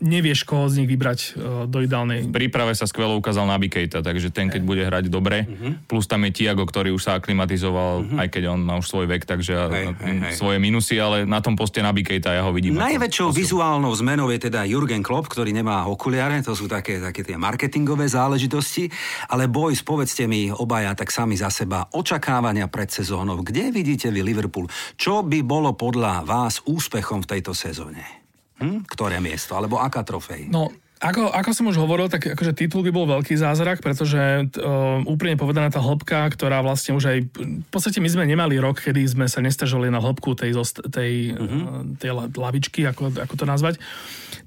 nevieš, 0.00 0.48
koho 0.48 0.66
z 0.66 0.82
nich 0.82 0.88
vybrať 0.88 1.18
uh, 1.20 1.64
do 1.68 1.84
ideálnej. 1.84 2.26
V 2.26 2.32
príprave 2.32 2.72
sa 2.72 2.88
skvelo 2.88 3.14
ukázal 3.20 3.46
Naby 3.46 3.68
Keita, 3.68 4.00
takže 4.00 4.32
ten, 4.32 4.48
keď 4.48 4.62
bude 4.64 4.82
hrať 4.82 5.12
dobre, 5.12 5.44
uh-huh. 5.44 5.84
plus 5.86 6.08
tam 6.08 6.24
je 6.26 6.32
Tiago, 6.32 6.64
ktorý 6.64 6.90
už 6.96 7.04
sa 7.04 7.12
aklimatizoval, 7.20 7.92
uh-huh. 8.02 8.22
aj 8.24 8.28
keď 8.32 8.42
on 8.56 8.60
má 8.64 8.80
už 8.80 8.88
svoj 8.88 9.06
vek, 9.06 9.28
takže 9.28 9.54
hej, 9.54 9.86
hej, 9.92 10.16
hej. 10.24 10.34
svoje 10.34 10.58
minusy, 10.58 10.96
ale 10.96 11.28
na 11.28 11.44
tom 11.44 11.54
poste 11.54 11.84
Naby 11.84 12.02
Keita 12.02 12.32
ja 12.32 12.42
ho 12.42 12.50
vidím. 12.50 12.80
Najväčšou 12.80 13.30
vizuálnou 13.30 13.92
zmenou 13.92 14.32
je 14.32 14.40
teda 14.50 14.64
Jurgen 14.64 15.04
Klopp, 15.04 15.28
ktorý 15.28 15.52
nemá 15.52 15.84
okuliare, 15.86 16.40
to 16.40 16.56
sú 16.56 16.66
také, 16.66 16.98
také 16.98 17.20
tie 17.20 17.36
marketingové 17.36 18.08
záležitosti, 18.08 18.88
ale 19.28 19.46
boys, 19.46 19.84
povedzte 19.84 20.24
mi 20.24 20.48
obaja 20.48 20.96
tak 20.96 21.12
sami 21.12 21.36
za 21.36 21.52
seba, 21.52 21.86
očakávania 21.92 22.66
pred 22.72 22.88
sezónou, 22.88 23.44
kde 23.44 23.68
vidíte 23.70 24.08
vy 24.08 24.24
Liverpool? 24.24 24.66
Čo 24.96 25.22
by 25.22 25.44
bolo 25.44 25.76
podľa 25.76 26.24
vás 26.24 26.64
úspechom 26.64 27.24
v 27.24 27.30
tejto 27.36 27.52
sezóne? 27.52 28.19
Hm? 28.60 28.84
Ktoré 28.86 29.18
miesto? 29.24 29.56
Alebo 29.56 29.80
aká 29.80 30.04
trofej? 30.04 30.52
No, 30.52 30.68
ako, 31.00 31.32
ako 31.32 31.50
som 31.56 31.64
už 31.72 31.80
hovoril, 31.80 32.12
tak 32.12 32.36
akože 32.36 32.52
titul 32.52 32.84
by 32.84 32.92
bol 32.92 33.08
veľký 33.08 33.32
zázrak, 33.32 33.80
pretože 33.80 34.20
uh, 34.20 35.00
úprimne 35.08 35.40
povedaná 35.40 35.72
tá 35.72 35.80
hĺbka, 35.80 36.28
ktorá 36.36 36.60
vlastne 36.60 36.92
už 36.92 37.04
aj... 37.08 37.18
V 37.40 37.68
podstate 37.72 38.04
my 38.04 38.08
sme 38.12 38.28
nemali 38.28 38.60
rok, 38.60 38.84
kedy 38.84 39.08
sme 39.08 39.24
sa 39.24 39.40
nestažili 39.40 39.88
na 39.88 39.96
hĺbku 39.96 40.36
tej, 40.36 40.52
tej, 40.92 41.32
uh-huh. 41.32 41.96
tej 41.96 42.10
lavičky, 42.36 42.84
ako, 42.84 43.16
ako 43.16 43.34
to 43.34 43.44
nazvať 43.48 43.80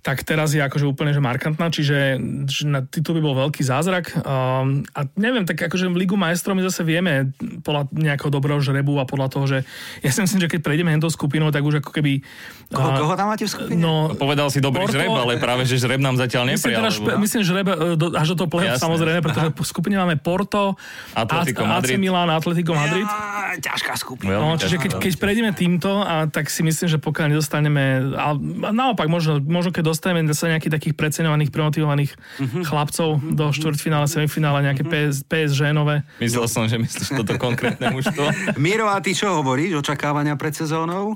tak 0.04 0.28
teraz 0.28 0.52
je 0.52 0.60
akože 0.60 0.84
úplne 0.84 1.16
že 1.16 1.24
markantná, 1.24 1.72
čiže 1.72 2.20
že 2.44 2.64
na 2.68 2.84
titul 2.84 3.20
by 3.20 3.22
bol 3.24 3.36
veľký 3.48 3.64
zázrak. 3.64 4.12
Um, 4.20 4.84
a 4.92 5.08
neviem, 5.16 5.48
tak 5.48 5.64
akože 5.64 5.88
v 5.88 6.04
Ligu 6.04 6.20
majstrov 6.20 6.60
my 6.60 6.64
zase 6.68 6.84
vieme 6.84 7.32
podľa 7.64 7.88
nejakého 7.96 8.28
dobrého 8.28 8.60
žrebu 8.60 9.00
a 9.00 9.08
podľa 9.08 9.28
toho, 9.32 9.46
že 9.48 9.58
ja 10.06 10.12
si 10.12 10.20
myslím, 10.20 10.44
že 10.44 10.52
keď 10.52 10.60
prejdeme 10.60 10.92
hentou 10.92 11.08
skupinou, 11.08 11.56
tak 11.56 11.64
už 11.64 11.80
ako 11.80 11.96
keby... 11.96 12.20
Koho, 12.68 12.90
uh, 12.92 13.00
koho 13.00 13.14
tam 13.16 13.32
máte 13.32 13.48
v 13.48 13.52
skupine? 13.56 13.80
No, 13.80 14.12
Povedal 14.12 14.52
si 14.52 14.60
dobrý 14.60 14.84
Porto, 14.84 15.00
žreb, 15.00 15.08
ale 15.08 15.40
práve, 15.40 15.64
že 15.64 15.80
žreb 15.80 16.04
nám 16.04 16.20
zatiaľ 16.20 16.43
neprijal. 16.46 16.84
Myslím, 16.84 17.06
teda, 17.08 17.18
myslím 17.20 17.42
žreb 17.44 17.68
e, 17.68 17.76
do, 17.98 18.06
až 18.14 18.28
do 18.34 18.36
toho 18.44 18.50
play 18.52 18.68
samozrejme, 18.76 19.20
pretože 19.24 19.48
v 19.52 19.68
skupine 19.68 19.96
máme 19.98 20.16
Porto, 20.20 20.76
Atletico 21.16 21.64
Madrid. 21.66 21.98
AC 21.98 22.02
Milan, 22.02 22.30
Atletico 22.30 22.74
Madrid. 22.76 23.08
Ja, 23.08 23.56
ťažká 23.60 23.94
skupina. 23.98 24.38
No, 24.38 24.56
čiže 24.60 24.78
keď, 24.80 24.92
keď 25.00 25.14
prejdeme 25.18 25.52
týmto, 25.56 26.04
a 26.04 26.28
tak 26.28 26.52
si 26.52 26.62
myslím, 26.62 26.88
že 26.90 26.98
pokiaľ 27.00 27.38
nedostaneme... 27.38 28.14
A 28.16 28.36
naopak, 28.72 29.08
možno, 29.08 29.40
možno 29.40 29.74
keď 29.74 29.94
dostaneme 29.94 30.30
sa 30.34 30.50
nejakých 30.50 30.74
takých 30.74 30.94
preceňovaných, 30.98 31.50
premotivovaných 31.54 32.12
uh-huh. 32.14 32.64
chlapcov 32.66 33.10
uh-huh. 33.20 33.36
do 33.36 33.46
štvrťfinále, 33.54 34.06
semifinále, 34.10 34.66
nejaké 34.66 34.84
uh-huh. 34.86 35.10
PS, 35.12 35.26
PSG 35.28 35.72
nové. 35.72 36.02
Myslel 36.20 36.46
som, 36.50 36.66
že 36.66 36.78
myslíš 36.80 37.14
toto 37.14 37.38
konkrétne 37.38 37.94
mužstvo. 37.94 38.30
Miro, 38.64 38.90
a 38.90 39.00
ty 39.00 39.14
čo 39.14 39.42
hovoríš? 39.42 39.80
Očakávania 39.80 40.36
pred 40.36 40.54
sezónou? 40.54 41.16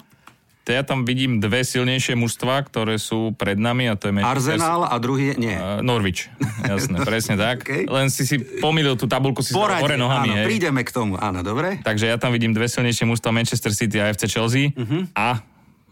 Ja 0.68 0.84
tam 0.84 1.08
vidím 1.08 1.40
dve 1.40 1.64
silnejšie 1.64 2.20
mužstva, 2.20 2.68
ktoré 2.68 3.00
sú 3.00 3.32
pred 3.34 3.56
nami 3.56 3.88
a 3.88 3.96
to 3.96 4.12
je 4.12 4.14
Manchester... 4.20 4.60
Arsenal 4.60 4.84
a 4.84 4.96
druhý 5.00 5.36
nie. 5.40 5.56
Uh, 5.56 5.80
Norwich, 5.80 6.28
jasné, 6.68 7.04
presne 7.10 7.40
tak. 7.40 7.64
okay. 7.64 7.88
Len 7.88 8.12
si 8.12 8.28
si 8.28 8.40
pomýlil 8.60 9.00
tú 9.00 9.08
tabulku 9.08 9.40
si 9.40 9.56
Poradne, 9.56 9.84
hore 9.84 9.96
nohami. 9.96 10.30
Áno, 10.32 10.38
hej. 10.44 10.46
prídeme 10.46 10.82
k 10.84 10.92
tomu, 10.92 11.16
áno, 11.16 11.40
dobre. 11.40 11.80
Takže 11.82 12.12
ja 12.12 12.20
tam 12.20 12.36
vidím 12.36 12.52
dve 12.52 12.68
silnejšie 12.68 13.08
mužstva 13.08 13.32
Manchester 13.32 13.72
City 13.72 14.04
a 14.04 14.12
FC 14.12 14.28
Chelsea 14.28 14.76
uh-huh. 14.76 15.08
a 15.16 15.40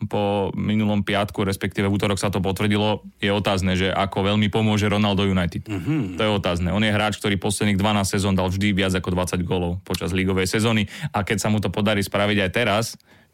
po 0.05 0.51
minulom 0.53 1.07
piatku, 1.07 1.47
respektíve 1.47 1.87
v 1.87 1.95
útorok 1.95 2.19
sa 2.19 2.27
to 2.27 2.43
potvrdilo, 2.43 3.07
je 3.23 3.31
otázne, 3.31 3.79
že 3.79 3.87
ako 3.89 4.27
veľmi 4.27 4.51
pomôže 4.51 4.91
Ronaldo 4.91 5.23
United. 5.23 5.65
Mm-hmm. 5.65 6.19
To 6.19 6.21
je 6.21 6.31
otázne. 6.35 6.69
On 6.75 6.83
je 6.83 6.91
hráč, 6.91 7.15
ktorý 7.17 7.39
posledných 7.39 7.79
12 7.79 8.03
sezón 8.19 8.35
dal 8.35 8.51
vždy 8.51 8.75
viac 8.75 8.91
ako 8.91 9.15
20 9.15 9.39
golov 9.47 9.79
počas 9.87 10.11
lígovej 10.11 10.51
sezóny 10.51 10.91
a 11.15 11.23
keď 11.23 11.37
sa 11.39 11.47
mu 11.47 11.63
to 11.63 11.71
podarí 11.71 12.03
spraviť 12.03 12.37
aj 12.43 12.49
teraz, 12.51 12.85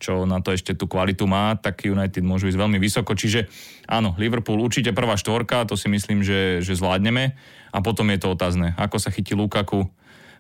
čo 0.02 0.26
na 0.26 0.42
to 0.42 0.50
ešte 0.52 0.74
tú 0.74 0.90
kvalitu 0.90 1.30
má, 1.30 1.54
tak 1.54 1.86
United 1.86 2.26
môžu 2.26 2.50
ísť 2.50 2.58
veľmi 2.58 2.82
vysoko. 2.82 3.14
Čiže 3.14 3.46
áno, 3.86 4.18
Liverpool 4.18 4.58
určite 4.58 4.90
prvá 4.98 5.14
štvorka, 5.14 5.70
to 5.70 5.78
si 5.78 5.86
myslím, 5.88 6.26
že, 6.26 6.66
že 6.66 6.74
zvládneme. 6.74 7.38
A 7.72 7.78
potom 7.86 8.10
je 8.10 8.20
to 8.20 8.34
otázne, 8.34 8.74
ako 8.76 8.98
sa 8.98 9.14
chytí 9.14 9.38
Lukaku 9.38 9.86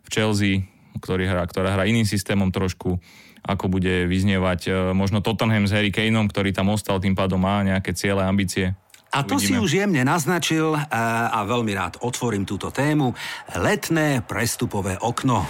v 0.01 0.09
Chelsea, 0.09 0.65
ktorý 0.97 1.29
hrá, 1.29 1.45
ktorá 1.45 1.77
hrá 1.77 1.85
iným 1.85 2.09
systémom 2.09 2.49
trošku 2.49 2.97
ako 3.41 3.73
bude 3.73 4.05
vyznievať 4.05 4.59
e, 4.69 4.71
možno 4.93 5.25
Tottenham 5.25 5.65
s 5.65 5.73
Harry 5.73 5.89
Kaneom, 5.89 6.29
ktorý 6.29 6.53
tam 6.53 6.69
ostal, 6.69 7.01
tým 7.01 7.17
pádom 7.17 7.41
má 7.41 7.65
nejaké 7.65 7.97
ciele, 7.97 8.21
ambície. 8.21 8.77
A 9.11 9.27
to 9.27 9.35
Uvidíme. 9.35 9.59
si 9.59 9.63
už 9.63 9.71
jemne 9.75 10.01
naznačil 10.07 10.71
e, 10.71 10.79
a 11.27 11.43
veľmi 11.43 11.75
rád 11.75 11.99
otvorím 11.99 12.47
túto 12.47 12.71
tému. 12.71 13.11
Letné 13.59 14.23
prestupové 14.23 14.95
okno. 15.03 15.43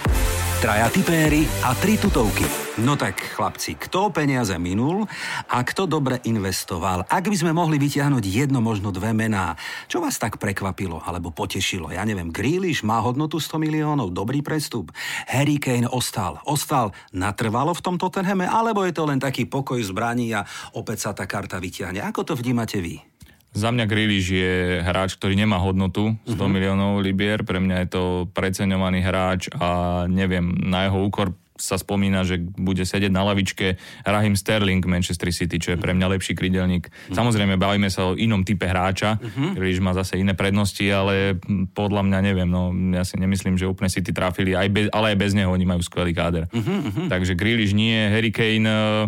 Traja 0.58 0.90
tipéry 0.90 1.46
a 1.66 1.74
tri 1.74 1.98
tutovky. 1.98 2.46
No 2.82 2.94
tak, 2.94 3.18
chlapci, 3.18 3.74
kto 3.74 4.14
peniaze 4.14 4.54
minul 4.62 5.06
a 5.50 5.58
kto 5.62 5.90
dobre 5.90 6.22
investoval? 6.26 7.06
Ak 7.06 7.26
by 7.26 7.34
sme 7.34 7.50
mohli 7.50 7.78
vyťahnuť 7.82 8.22
jedno, 8.22 8.62
možno 8.62 8.94
dve 8.94 9.10
mená, 9.10 9.58
čo 9.90 9.98
vás 9.98 10.18
tak 10.18 10.38
prekvapilo 10.38 11.02
alebo 11.02 11.34
potešilo? 11.34 11.90
Ja 11.90 12.06
neviem, 12.06 12.30
Grealish 12.30 12.86
má 12.86 13.02
hodnotu 13.02 13.42
100 13.42 13.58
miliónov, 13.58 14.14
dobrý 14.14 14.42
prestup. 14.42 14.94
Harry 15.26 15.58
Kane 15.58 15.90
ostal. 15.90 16.38
Ostal 16.46 16.94
natrvalo 17.10 17.74
v 17.74 17.82
tom 17.82 17.98
Tottenhame, 17.98 18.46
alebo 18.46 18.86
je 18.86 18.94
to 18.94 19.06
len 19.06 19.18
taký 19.18 19.50
pokoj 19.50 19.82
zbraní 19.82 20.30
a 20.34 20.46
opäť 20.78 21.06
sa 21.06 21.10
tá 21.10 21.26
karta 21.26 21.58
vyťahne? 21.58 22.02
Ako 22.06 22.22
to 22.22 22.38
vnímate 22.38 22.78
vy? 22.78 23.11
Za 23.52 23.68
mňa 23.68 23.84
Grealish 23.84 24.32
je 24.32 24.80
hráč, 24.80 25.20
ktorý 25.20 25.36
nemá 25.36 25.60
hodnotu 25.60 26.16
100 26.24 26.32
uh-huh. 26.32 26.48
Mhm. 26.48 26.52
miliónov 26.52 26.92
libier. 27.04 27.44
Pre 27.44 27.60
mňa 27.60 27.76
je 27.84 27.88
to 27.92 28.02
preceňovaný 28.32 29.04
hráč 29.04 29.52
a 29.60 30.04
neviem, 30.08 30.56
na 30.64 30.88
jeho 30.88 31.04
úkor 31.04 31.36
sa 31.62 31.78
spomína, 31.78 32.26
že 32.26 32.42
bude 32.42 32.82
sedieť 32.82 33.12
na 33.14 33.22
lavičke 33.22 33.78
Rahim 34.02 34.34
Sterling 34.34 34.82
Manchester 34.82 35.30
City, 35.30 35.62
čo 35.62 35.76
je 35.76 35.78
pre 35.78 35.94
mňa 35.94 36.18
lepší 36.18 36.34
krydelník. 36.34 36.90
Uh-huh. 36.90 37.14
Samozrejme, 37.14 37.54
bavíme 37.54 37.86
sa 37.86 38.10
o 38.10 38.18
inom 38.18 38.42
type 38.42 38.66
hráča, 38.66 39.20
uh-huh. 39.20 39.54
Grealish 39.54 39.78
má 39.78 39.94
zase 39.94 40.18
iné 40.18 40.34
prednosti, 40.34 40.82
ale 40.90 41.38
podľa 41.76 42.02
mňa 42.02 42.18
neviem, 42.18 42.50
no 42.50 42.74
ja 42.96 43.06
si 43.06 43.14
nemyslím, 43.14 43.54
že 43.54 43.70
úplne 43.70 43.92
City 43.92 44.10
trafili, 44.10 44.58
aj 44.58 44.68
bez, 44.74 44.86
ale 44.90 45.14
aj 45.14 45.16
bez 45.22 45.32
neho 45.38 45.54
oni 45.54 45.62
majú 45.62 45.84
skvelý 45.84 46.10
káder. 46.10 46.50
Uh-huh. 46.50 47.06
Takže 47.06 47.38
Grealish 47.38 47.76
nie, 47.76 47.94
Harry 48.10 48.34
Kane 48.34 48.66
uh, 48.66 49.06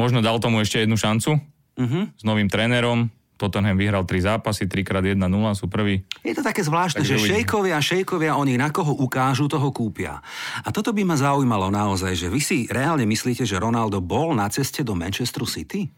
možno 0.00 0.24
dal 0.24 0.40
tomu 0.40 0.64
ešte 0.64 0.80
jednu 0.80 0.96
šancu 0.96 1.36
uh-huh. 1.36 2.04
s 2.14 2.22
novým 2.24 2.48
trénerom, 2.48 3.12
Tottenham 3.36 3.76
vyhral 3.76 4.08
tri 4.08 4.24
zápasy, 4.24 4.64
3x1-0 4.64 5.20
sú 5.52 5.68
prví. 5.68 6.00
Je 6.24 6.32
to 6.32 6.40
také 6.40 6.64
zvláštne, 6.64 7.04
Takže 7.04 7.12
že 7.12 7.20
uvidím. 7.20 7.32
šejkovia, 7.36 7.76
šejkovia, 7.84 8.32
oni 8.32 8.56
na 8.56 8.72
koho 8.72 8.96
ukážu, 8.96 9.44
toho 9.44 9.68
kúpia. 9.76 10.24
A 10.64 10.68
toto 10.72 10.96
by 10.96 11.04
ma 11.04 11.20
zaujímalo 11.20 11.68
naozaj, 11.68 12.16
že 12.16 12.32
vy 12.32 12.40
si 12.40 12.64
reálne 12.72 13.04
myslíte, 13.04 13.44
že 13.44 13.60
Ronaldo 13.60 14.00
bol 14.00 14.32
na 14.32 14.48
ceste 14.48 14.80
do 14.80 14.96
Manchesteru 14.96 15.44
City? 15.44 15.92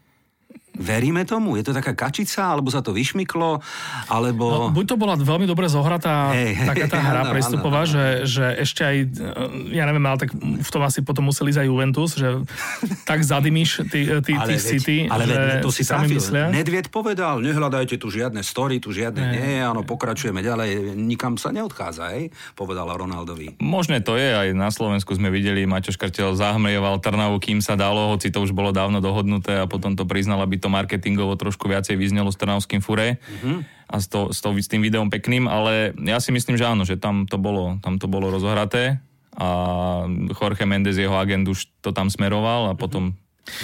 Veríme 0.79 1.27
tomu? 1.27 1.59
Je 1.59 1.67
to 1.67 1.75
taká 1.75 1.91
kačica, 1.91 2.55
alebo 2.55 2.71
sa 2.71 2.79
to 2.79 2.95
vyšmyklo, 2.95 3.59
alebo... 4.07 4.45
No, 4.47 4.59
buď 4.71 4.85
to 4.85 4.95
bola 4.95 5.19
veľmi 5.19 5.43
dobre 5.43 5.67
zohratá 5.67 6.31
hey, 6.31 6.55
taká 6.55 6.87
tá 6.87 6.99
hra 7.03 7.27
áno, 7.27 7.31
prestupová, 7.35 7.83
áno, 7.83 7.91
áno. 7.91 7.91
Že, 7.91 8.05
že 8.23 8.45
ešte 8.63 8.81
aj, 8.87 8.97
ja 9.75 9.83
neviem, 9.83 10.05
ale 10.07 10.17
tak 10.23 10.31
v 10.39 10.69
tom 10.71 10.81
asi 10.87 11.03
potom 11.03 11.27
museli 11.27 11.51
ísť 11.51 11.59
aj 11.59 11.67
Juventus, 11.67 12.11
že 12.15 12.27
tak 13.03 13.27
zadymíš 13.27 13.83
tí, 13.91 14.07
tí, 14.23 14.33
tí 14.39 14.55
City, 14.55 14.97
ale 15.11 15.27
že 15.27 15.35
veď, 15.35 15.59
to 15.59 15.69
si 15.75 15.83
sami 15.83 16.07
myslia. 16.15 16.47
Nedvied 16.47 16.87
povedal, 16.87 17.43
nehľadajte 17.43 17.99
tu 17.99 18.07
žiadne 18.07 18.39
story, 18.39 18.79
tu 18.79 18.95
žiadne 18.95 19.35
nie, 19.35 19.59
nie 19.59 19.59
áno, 19.59 19.83
pokračujeme 19.83 20.39
ďalej, 20.39 20.95
nikam 20.95 21.35
sa 21.35 21.51
neodchádza, 21.51 22.15
hej, 22.15 22.31
povedala 22.55 22.95
Ronaldovi. 22.95 23.59
Možné 23.59 23.99
to 23.99 24.15
je, 24.15 24.31
aj 24.31 24.55
na 24.55 24.71
Slovensku 24.71 25.11
sme 25.11 25.27
videli, 25.27 25.67
Maťo 25.67 25.91
Škartel 25.91 26.39
zahmlieval 26.39 27.03
Trnavu, 27.03 27.35
kým 27.43 27.59
sa 27.59 27.75
dalo, 27.75 28.15
hoci 28.15 28.31
to 28.31 28.39
už 28.39 28.55
bolo 28.55 28.71
dávno 28.71 29.03
dohodnuté 29.03 29.59
a 29.59 29.67
potom 29.67 29.99
to 29.99 30.07
priznal, 30.07 30.39
aby 30.39 30.55
to 30.69 30.75
marketingovo 30.77 31.33
trošku 31.33 31.65
viacej 31.65 31.97
vyznelo 31.97 32.29
s 32.29 32.37
Trnavským 32.37 32.85
fure 32.85 33.17
mm-hmm. 33.17 33.89
a 33.89 33.95
s, 33.97 34.05
to, 34.05 34.29
s, 34.29 34.37
to, 34.37 34.53
s 34.53 34.69
tým 34.69 34.85
videom 34.85 35.09
pekným, 35.09 35.49
ale 35.49 35.97
ja 36.05 36.21
si 36.21 36.29
myslím, 36.29 36.61
že 36.61 36.69
áno, 36.69 36.85
že 36.85 37.01
tam 37.01 37.25
to 37.25 37.41
bolo, 37.41 37.81
tam 37.81 37.97
to 37.97 38.05
bolo 38.05 38.29
rozohraté 38.29 39.01
a 39.33 39.49
Jorge 40.29 40.69
Mendes, 40.69 41.01
jeho 41.01 41.17
agent 41.17 41.49
už 41.49 41.73
to 41.81 41.89
tam 41.89 42.13
smeroval 42.13 42.69
a 42.69 42.77
potom 42.77 43.17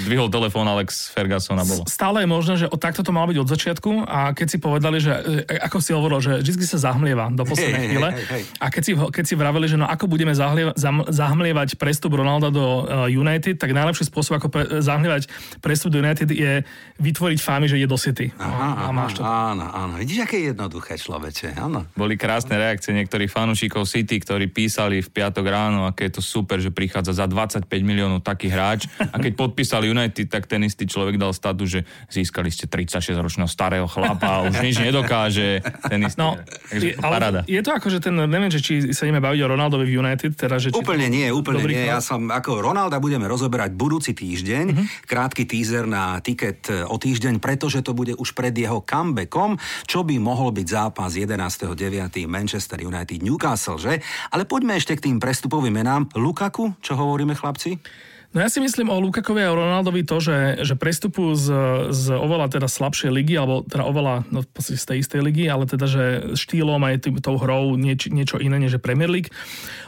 Dvihol 0.05 0.29
telefón 0.29 0.67
Alex 0.67 1.09
Ferguson 1.11 1.57
a 1.57 1.65
bolo. 1.65 1.83
Stále 1.87 2.23
je 2.23 2.29
možné, 2.29 2.53
že 2.59 2.65
takto 2.75 3.01
to 3.01 3.11
malo 3.15 3.31
byť 3.31 3.39
od 3.41 3.49
začiatku 3.49 3.91
a 4.05 4.31
keď 4.31 4.47
si 4.47 4.57
povedali, 4.57 4.97
že 4.99 5.13
e, 5.45 5.59
ako 5.61 5.77
si 5.81 5.91
hovoril, 5.95 6.19
že 6.21 6.41
vždy 6.41 6.65
sa 6.65 6.91
zahmlieva 6.91 7.31
do 7.33 7.43
poslednej 7.43 7.81
hey, 7.81 7.89
chvíle 7.91 8.09
hey, 8.11 8.25
hey, 8.25 8.41
hey. 8.41 8.43
a 8.61 8.65
keď 8.71 8.83
si, 8.83 8.91
keď 8.95 9.23
si 9.27 9.35
vraveli, 9.35 9.65
že 9.67 9.77
no 9.77 9.85
ako 9.89 10.05
budeme 10.07 10.31
zahlieva, 10.31 10.73
zahmlievať 11.09 11.75
prestup 11.75 12.15
Ronalda 12.15 12.53
do 12.53 12.85
uh, 12.85 13.09
United, 13.11 13.59
tak 13.59 13.75
najlepší 13.75 14.07
spôsob, 14.07 14.39
ako 14.39 14.47
pre, 14.47 14.63
zahmlievať 14.79 15.27
prestup 15.59 15.91
do 15.91 15.99
United 15.99 16.31
je 16.31 16.63
vytvoriť 17.01 17.39
fámy, 17.41 17.65
že 17.67 17.75
je 17.81 17.87
do 17.89 17.97
City. 17.99 18.31
Aha, 18.39 18.87
a 18.87 18.95
máš 18.95 19.19
to. 19.19 19.21
Áno, 19.25 19.67
áno. 19.67 19.99
Vidíš, 19.99 20.23
aké 20.23 20.39
je 20.39 20.45
jednoduché 20.55 20.95
človeče, 20.95 21.59
áno. 21.59 21.83
Boli 21.97 22.15
krásne 22.15 22.55
reakcie 22.55 22.95
niektorých 22.95 23.27
fanúšikov 23.27 23.83
City, 23.83 24.21
ktorí 24.21 24.47
písali 24.47 25.03
v 25.03 25.09
piatok 25.11 25.45
ráno, 25.47 25.89
aké 25.89 26.07
je 26.07 26.19
to 26.19 26.23
super, 26.23 26.61
že 26.63 26.71
prichádza 26.71 27.17
za 27.19 27.25
25 27.27 27.67
miliónov 27.83 28.23
taký 28.23 28.47
hráč 28.47 28.87
a 28.99 29.19
keď 29.19 29.33
podpísal 29.35 29.74
podpísali 29.75 29.91
United, 29.91 30.27
tak 30.31 30.43
ten 30.47 30.63
istý 30.63 30.87
človek 30.87 31.19
dal 31.19 31.35
statu, 31.35 31.67
že 31.67 31.83
získali 32.07 32.47
ste 32.47 32.71
36-ročného 32.71 33.49
starého 33.49 33.87
chlapa, 33.91 34.47
už 34.47 34.63
nič 34.63 34.79
nedokáže. 34.79 35.59
Ten 35.91 36.07
istý, 36.07 36.19
no, 36.19 36.39
je, 36.71 36.95
ale 37.03 37.43
je 37.43 37.59
to 37.59 37.71
ako, 37.75 37.87
že 37.91 37.99
ten, 37.99 38.15
neviem, 38.15 38.51
že 38.51 38.63
či 38.63 38.95
sa 38.95 39.03
ideme 39.07 39.19
baviť 39.19 39.39
o 39.43 39.47
Ronaldovi 39.51 39.85
v 39.87 39.93
United, 39.99 40.31
teda, 40.39 40.55
že 40.61 40.71
Úplne 40.71 41.07
nie, 41.11 41.27
úplne 41.31 41.63
nie. 41.67 41.87
Ja 41.87 41.99
som, 41.99 42.31
ako 42.31 42.63
Ronalda 42.63 43.03
budeme 43.03 43.27
rozoberať 43.27 43.75
budúci 43.75 44.15
týždeň, 44.15 44.65
uh-huh. 44.71 44.85
krátky 45.07 45.43
teaser 45.43 45.83
na 45.89 46.19
tiket 46.23 46.71
e, 46.71 46.87
o 46.87 46.95
týždeň, 46.95 47.43
pretože 47.43 47.83
to 47.83 47.91
bude 47.91 48.15
už 48.15 48.31
pred 48.31 48.55
jeho 48.55 48.83
comebackom, 48.83 49.59
čo 49.83 50.07
by 50.07 50.15
mohol 50.19 50.55
byť 50.55 50.67
zápas 50.67 51.11
11.9. 51.15 51.75
Manchester 52.25 52.79
United 52.79 53.19
Newcastle, 53.19 53.79
že? 53.79 53.99
Ale 54.31 54.47
poďme 54.47 54.79
ešte 54.79 54.95
k 54.95 55.11
tým 55.11 55.17
prestupovým 55.19 55.73
menám. 55.75 56.07
Lukaku, 56.15 56.77
čo 56.79 56.95
hovoríme 56.95 57.35
chlapci? 57.35 57.77
No 58.35 58.43
ja 58.43 58.51
si 58.51 58.59
myslím 58.59 58.91
o 58.91 58.99
Lukakovi 58.99 59.47
a 59.47 59.55
Ronaldovi 59.55 60.03
to, 60.03 60.19
že, 60.19 60.59
že 60.67 60.75
prestupujú 60.75 61.39
z, 61.39 61.47
z 61.95 62.19
oveľa 62.19 62.51
teda 62.51 62.67
slabšej 62.67 63.07
ligy, 63.07 63.39
alebo 63.39 63.63
teda 63.63 63.87
oveľa 63.87 64.27
no, 64.27 64.43
z 64.59 64.83
tej 64.83 65.07
istej 65.07 65.23
ligy, 65.23 65.47
ale 65.47 65.63
teda, 65.63 65.87
že 65.87 66.03
štýlom 66.35 66.83
aj 66.83 67.07
tým, 67.07 67.15
tou 67.23 67.39
hrou 67.39 67.79
nieč, 67.79 68.11
niečo 68.11 68.35
iné 68.35 68.59
než 68.59 68.75
Premier 68.83 69.07
League. 69.07 69.31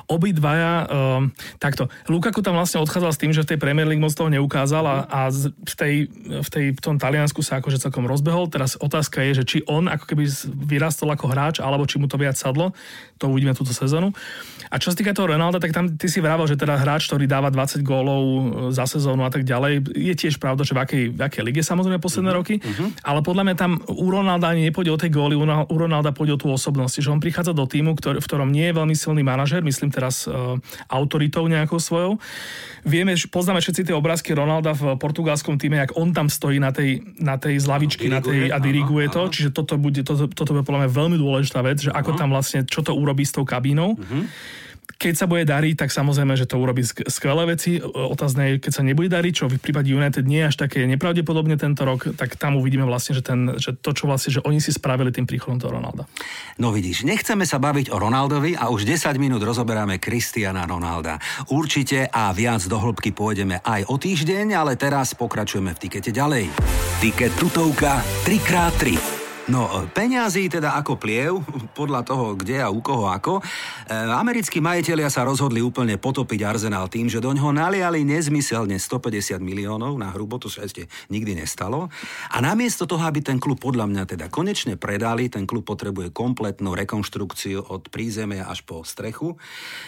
Obidvaja, 0.08 0.88
um, 0.88 1.36
takto, 1.60 1.92
Lukaku 2.08 2.40
tam 2.40 2.56
vlastne 2.56 2.80
odchádzal 2.80 3.12
s 3.12 3.20
tým, 3.20 3.36
že 3.36 3.44
v 3.44 3.52
tej 3.52 3.60
Premier 3.60 3.84
League 3.84 4.00
moc 4.00 4.16
toho 4.16 4.32
neukázal 4.32 4.88
a, 4.88 4.98
a 5.12 5.22
v, 5.28 5.74
tej, 5.76 5.94
v, 6.40 6.48
tej, 6.48 6.66
v 6.72 6.80
tom 6.80 6.96
Taliansku 6.96 7.44
sa 7.44 7.60
akože 7.60 7.84
celkom 7.84 8.08
rozbehol. 8.08 8.48
Teraz 8.48 8.80
otázka 8.80 9.28
je, 9.28 9.44
že 9.44 9.48
či 9.48 9.58
on 9.68 9.92
ako 9.92 10.08
keby 10.08 10.24
vyrastol 10.56 11.12
ako 11.12 11.28
hráč, 11.28 11.60
alebo 11.60 11.84
či 11.84 12.00
mu 12.00 12.08
to 12.08 12.16
viac 12.16 12.40
sadlo. 12.40 12.72
To 13.20 13.28
uvidíme 13.28 13.52
túto 13.52 13.76
sezónu. 13.76 14.16
A 14.68 14.76
čo 14.80 14.92
sa 14.92 14.98
týka 15.00 15.16
toho 15.16 15.32
Ronalda, 15.32 15.64
tak 15.64 15.72
tam 15.72 15.96
ty 15.96 16.12
si 16.12 16.20
vravel, 16.20 16.44
že 16.48 16.60
teda 16.60 16.76
hráč, 16.76 17.08
ktorý 17.08 17.24
dáva 17.24 17.48
20 17.48 17.84
gólov 17.88 18.22
e, 18.24 18.42
za 18.76 18.84
sezónu 18.84 19.24
a 19.24 19.32
tak 19.32 19.48
ďalej, 19.48 19.88
je 19.96 20.14
tiež 20.14 20.38
pravda, 20.44 20.68
že 20.68 20.76
v 20.76 20.80
akej, 20.84 21.04
v 21.16 21.22
akej 21.24 21.44
lige 21.44 21.62
samozrejme 21.64 22.04
posledné 22.04 22.32
uh-huh, 22.36 22.40
roky, 22.40 22.56
uh-huh. 22.60 22.92
ale 23.04 23.20
podľa 23.24 23.44
mňa 23.48 23.56
tam 23.56 23.72
u 23.88 24.08
Ronalda 24.12 24.52
ani 24.52 24.68
nepôjde 24.68 24.92
o 24.92 25.00
tej 25.00 25.12
góly, 25.12 25.40
u 25.40 25.76
Ronalda 25.78 26.12
pôjde 26.12 26.36
o 26.36 26.42
tú 26.42 26.48
osobnosť, 26.52 27.00
že 27.00 27.10
on 27.12 27.24
prichádza 27.24 27.56
do 27.56 27.64
týmu, 27.64 27.96
ktorý, 27.96 28.20
v 28.20 28.28
ktorom 28.28 28.50
nie 28.52 28.68
je 28.70 28.74
veľmi 28.76 28.96
silný 28.96 29.24
manažer, 29.24 29.64
myslím 29.64 29.90
teraz 29.90 30.28
uh, 30.28 30.60
autoritou 30.92 31.48
nejakou 31.48 31.80
svojou. 31.80 32.20
Vieme, 32.88 33.20
poznáme 33.20 33.60
všetci 33.60 33.92
tie 33.92 33.96
obrázky 33.96 34.32
Ronalda 34.32 34.72
v 34.72 34.96
portugalskom 34.96 35.60
týme, 35.60 35.80
jak 35.80 35.96
on 36.00 36.16
tam 36.16 36.32
stojí 36.32 36.60
na 36.60 36.72
tej, 36.72 37.04
na 37.20 37.36
tej 37.36 37.60
zlavičky 37.60 38.08
no, 38.08 38.20
na 38.20 38.22
tej, 38.24 38.48
a 38.48 38.58
diriguje 38.64 39.12
to, 39.12 39.28
čiže 39.28 39.50
toto 39.52 39.76
bude, 39.76 40.08
toto, 40.08 40.32
toto 40.32 40.56
bude 40.56 40.64
podľa 40.64 40.88
mňa 40.88 40.92
veľmi 40.96 41.18
dôležitá 41.20 41.60
vec, 41.66 41.84
že 41.84 41.92
ako 41.92 42.16
tam 42.16 42.32
vlastne, 42.32 42.64
čo 42.64 42.80
to 42.84 42.96
urobí 42.96 43.28
s 43.28 43.36
tou 43.36 43.44
kabínou. 43.44 44.00
Uh-huh 44.00 44.26
keď 44.98 45.14
sa 45.14 45.30
bude 45.30 45.46
dariť, 45.46 45.78
tak 45.78 45.94
samozrejme, 45.94 46.34
že 46.34 46.50
to 46.50 46.58
urobí 46.58 46.82
skvelé 46.86 47.54
veci. 47.54 47.78
Otázne 47.82 48.58
je, 48.58 48.66
keď 48.66 48.72
sa 48.74 48.84
nebude 48.84 49.14
dariť, 49.14 49.34
čo 49.34 49.46
v 49.46 49.62
prípade 49.62 49.94
United 49.94 50.26
nie 50.26 50.42
je 50.42 50.50
až 50.50 50.58
také 50.58 50.90
nepravdepodobne 50.90 51.54
tento 51.56 51.86
rok, 51.86 52.18
tak 52.18 52.34
tam 52.36 52.58
uvidíme 52.58 52.84
vlastne, 52.84 53.14
že, 53.14 53.22
ten, 53.22 53.56
že 53.62 53.78
to, 53.78 53.94
čo 53.94 54.10
vlastne, 54.10 54.34
že 54.34 54.42
oni 54.42 54.58
si 54.58 54.74
spravili 54.74 55.14
tým 55.14 55.30
príchodom 55.30 55.62
toho 55.62 55.78
Ronalda. 55.78 56.10
No 56.58 56.74
vidíš, 56.74 57.06
nechceme 57.06 57.46
sa 57.46 57.62
baviť 57.62 57.94
o 57.94 58.02
Ronaldovi 58.02 58.58
a 58.58 58.74
už 58.74 58.90
10 58.90 59.14
minút 59.22 59.46
rozoberáme 59.46 60.02
Kristiana 60.02 60.66
Ronalda. 60.66 61.22
Určite 61.54 62.10
a 62.10 62.34
viac 62.34 62.66
do 62.66 62.82
hĺbky 62.82 63.14
pôjdeme 63.14 63.62
aj 63.62 63.86
o 63.94 63.96
týždeň, 64.02 64.58
ale 64.58 64.74
teraz 64.74 65.14
pokračujeme 65.14 65.78
v 65.78 65.80
tikete 65.80 66.10
ďalej. 66.10 66.50
Tiket 66.98 67.34
tutovka 67.38 68.02
3x3. 68.26 69.17
No, 69.48 69.64
peňazí 69.96 70.52
teda 70.52 70.76
ako 70.76 71.00
pliev, 71.00 71.40
podľa 71.72 72.04
toho, 72.04 72.36
kde 72.36 72.60
a 72.60 72.68
u 72.68 72.84
koho 72.84 73.08
ako. 73.08 73.40
E, 73.40 73.44
americkí 73.96 74.60
majiteľia 74.60 75.08
sa 75.08 75.24
rozhodli 75.24 75.64
úplne 75.64 75.96
potopiť 75.96 76.44
Arsenal 76.44 76.92
tým, 76.92 77.08
že 77.08 77.24
do 77.24 77.32
ňoho 77.32 77.56
naliali 77.56 78.04
nezmyselne 78.04 78.76
150 78.76 79.40
miliónov 79.40 79.96
na 79.96 80.12
hrubo, 80.12 80.36
to 80.36 80.52
sa 80.52 80.68
ešte 80.68 80.92
nikdy 81.08 81.40
nestalo. 81.40 81.88
A 82.28 82.44
namiesto 82.44 82.84
toho, 82.84 83.00
aby 83.08 83.24
ten 83.24 83.40
klub 83.40 83.64
podľa 83.64 83.88
mňa 83.88 84.04
teda 84.04 84.28
konečne 84.28 84.76
predali, 84.76 85.32
ten 85.32 85.48
klub 85.48 85.64
potrebuje 85.64 86.12
kompletnú 86.12 86.76
rekonštrukciu 86.76 87.72
od 87.72 87.88
prízemia 87.88 88.52
až 88.52 88.68
po 88.68 88.84
strechu, 88.84 89.40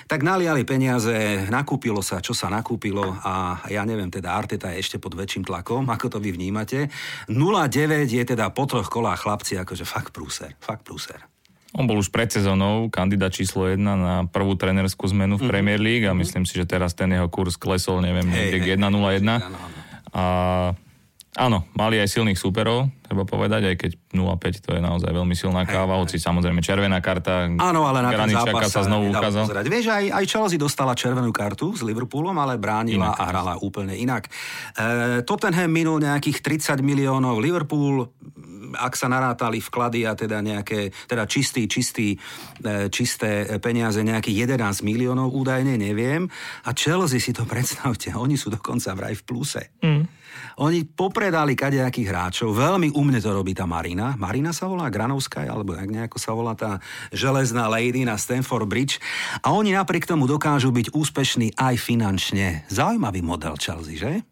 tak 0.07 0.23
naliali 0.23 0.63
peniaze, 0.63 1.51
nakúpilo 1.51 1.99
sa, 1.99 2.23
čo 2.23 2.31
sa 2.31 2.47
nakúpilo 2.47 3.11
a 3.27 3.59
ja 3.67 3.83
neviem, 3.83 4.07
teda 4.07 4.39
Arteta 4.39 4.71
je 4.71 4.87
ešte 4.87 5.03
pod 5.03 5.19
väčším 5.19 5.43
tlakom, 5.43 5.83
ako 5.91 6.15
to 6.15 6.17
vy 6.23 6.31
vnímate. 6.31 6.87
0,9 7.27 8.07
je 8.07 8.23
teda 8.23 8.55
po 8.55 8.63
troch 8.63 8.87
kolách 8.87 9.27
chlapci 9.27 9.48
akcia 9.49 9.65
akože 9.65 9.81
fakt 9.81 10.13
prúser, 10.13 10.53
fakt 10.61 10.85
prúser. 10.85 11.25
On 11.73 11.89
bol 11.89 11.97
už 11.97 12.13
pred 12.13 12.29
sezónou 12.29 12.85
kandidát 12.93 13.33
číslo 13.33 13.65
1 13.65 13.81
na 13.81 14.29
prvú 14.29 14.53
trenerskú 14.53 15.09
zmenu 15.09 15.41
v 15.41 15.45
mhm. 15.45 15.49
Premier 15.49 15.81
League 15.81 16.05
a 16.05 16.13
mhm. 16.13 16.21
myslím 16.21 16.43
si, 16.45 16.53
že 16.61 16.69
teraz 16.69 16.93
ten 16.93 17.09
jeho 17.09 17.25
kurz 17.33 17.57
klesol, 17.57 18.05
neviem, 18.05 18.29
hey, 18.29 18.53
niekde 18.53 18.61
hey, 18.61 18.77
1-0-1. 18.77 19.25
A 20.13 20.23
áno, 21.37 21.65
mali 21.77 22.01
aj 22.01 22.09
silných 22.09 22.37
súperov, 22.37 22.89
treba 23.05 23.25
povedať, 23.25 23.73
aj 23.73 23.75
keď 23.77 23.91
0-5 24.13 24.65
to 24.65 24.69
je 24.77 24.81
naozaj 24.81 25.09
veľmi 25.13 25.33
silná 25.37 25.65
káva, 25.65 26.01
hoci 26.01 26.17
samozrejme 26.17 26.61
červená 26.61 27.01
karta. 27.01 27.45
Áno, 27.45 27.85
ale 27.85 28.05
na 28.05 28.13
ten 28.13 28.33
zápas 28.33 28.69
sa 28.69 28.85
znovu 28.85 29.13
ukázal. 29.13 29.45
Pozerať. 29.45 29.65
Vieš, 29.69 29.85
aj, 29.89 30.05
aj 30.13 30.25
Chelsea 30.25 30.57
dostala 30.57 30.93
červenú 30.97 31.29
kartu 31.29 31.73
s 31.77 31.85
Liverpoolom, 31.85 32.37
ale 32.37 32.57
bránila 32.57 33.13
inak. 33.13 33.21
a 33.21 33.23
hrala 33.29 33.53
úplne 33.61 33.93
inak. 33.93 34.25
E, 34.73 35.21
Tottenham 35.21 35.69
minul 35.69 36.01
nejakých 36.01 36.41
30 36.41 36.81
miliónov, 36.81 37.37
Liverpool 37.37 38.09
ak 38.75 38.93
sa 38.93 39.07
narátali 39.09 39.63
vklady 39.63 40.05
a 40.05 40.13
teda 40.13 40.43
nejaké, 40.43 40.93
teda 41.09 41.25
čistý, 41.25 41.65
čistý, 41.65 42.13
e, 42.61 42.87
čisté 42.93 43.45
peniaze, 43.57 44.01
nejakých 44.01 44.57
11 44.57 44.85
miliónov 44.85 45.33
údajne, 45.33 45.77
neviem. 45.79 46.29
A 46.65 46.73
Chelsea 46.75 47.21
si 47.21 47.31
to 47.33 47.47
predstavte, 47.51 48.13
oni 48.13 48.37
sú 48.37 48.53
dokonca 48.53 48.93
vraj 48.93 49.15
v 49.17 49.23
pluse. 49.25 49.61
Mm. 49.81 50.19
Oni 50.59 50.83
popredali 50.83 51.55
kadejakých 51.55 52.09
hráčov, 52.11 52.51
veľmi 52.51 52.91
umne 52.95 53.19
to 53.23 53.31
robí 53.31 53.55
tá 53.55 53.63
Marina. 53.63 54.15
Marina 54.19 54.51
sa 54.51 54.67
volá 54.67 54.91
Granovská, 54.91 55.47
alebo 55.47 55.75
jak 55.75 55.89
nejako 55.89 56.17
sa 56.19 56.31
volá 56.35 56.53
tá 56.53 56.83
železná 57.15 57.71
lady 57.71 58.03
na 58.03 58.19
Stanford 58.19 58.67
Bridge. 58.67 58.99
A 59.43 59.55
oni 59.55 59.71
napriek 59.75 60.05
tomu 60.05 60.27
dokážu 60.27 60.69
byť 60.75 60.91
úspešní 60.91 61.55
aj 61.55 61.75
finančne. 61.79 62.67
Zaujímavý 62.67 63.23
model 63.23 63.55
Chelsea, 63.55 63.95
že? 63.95 64.23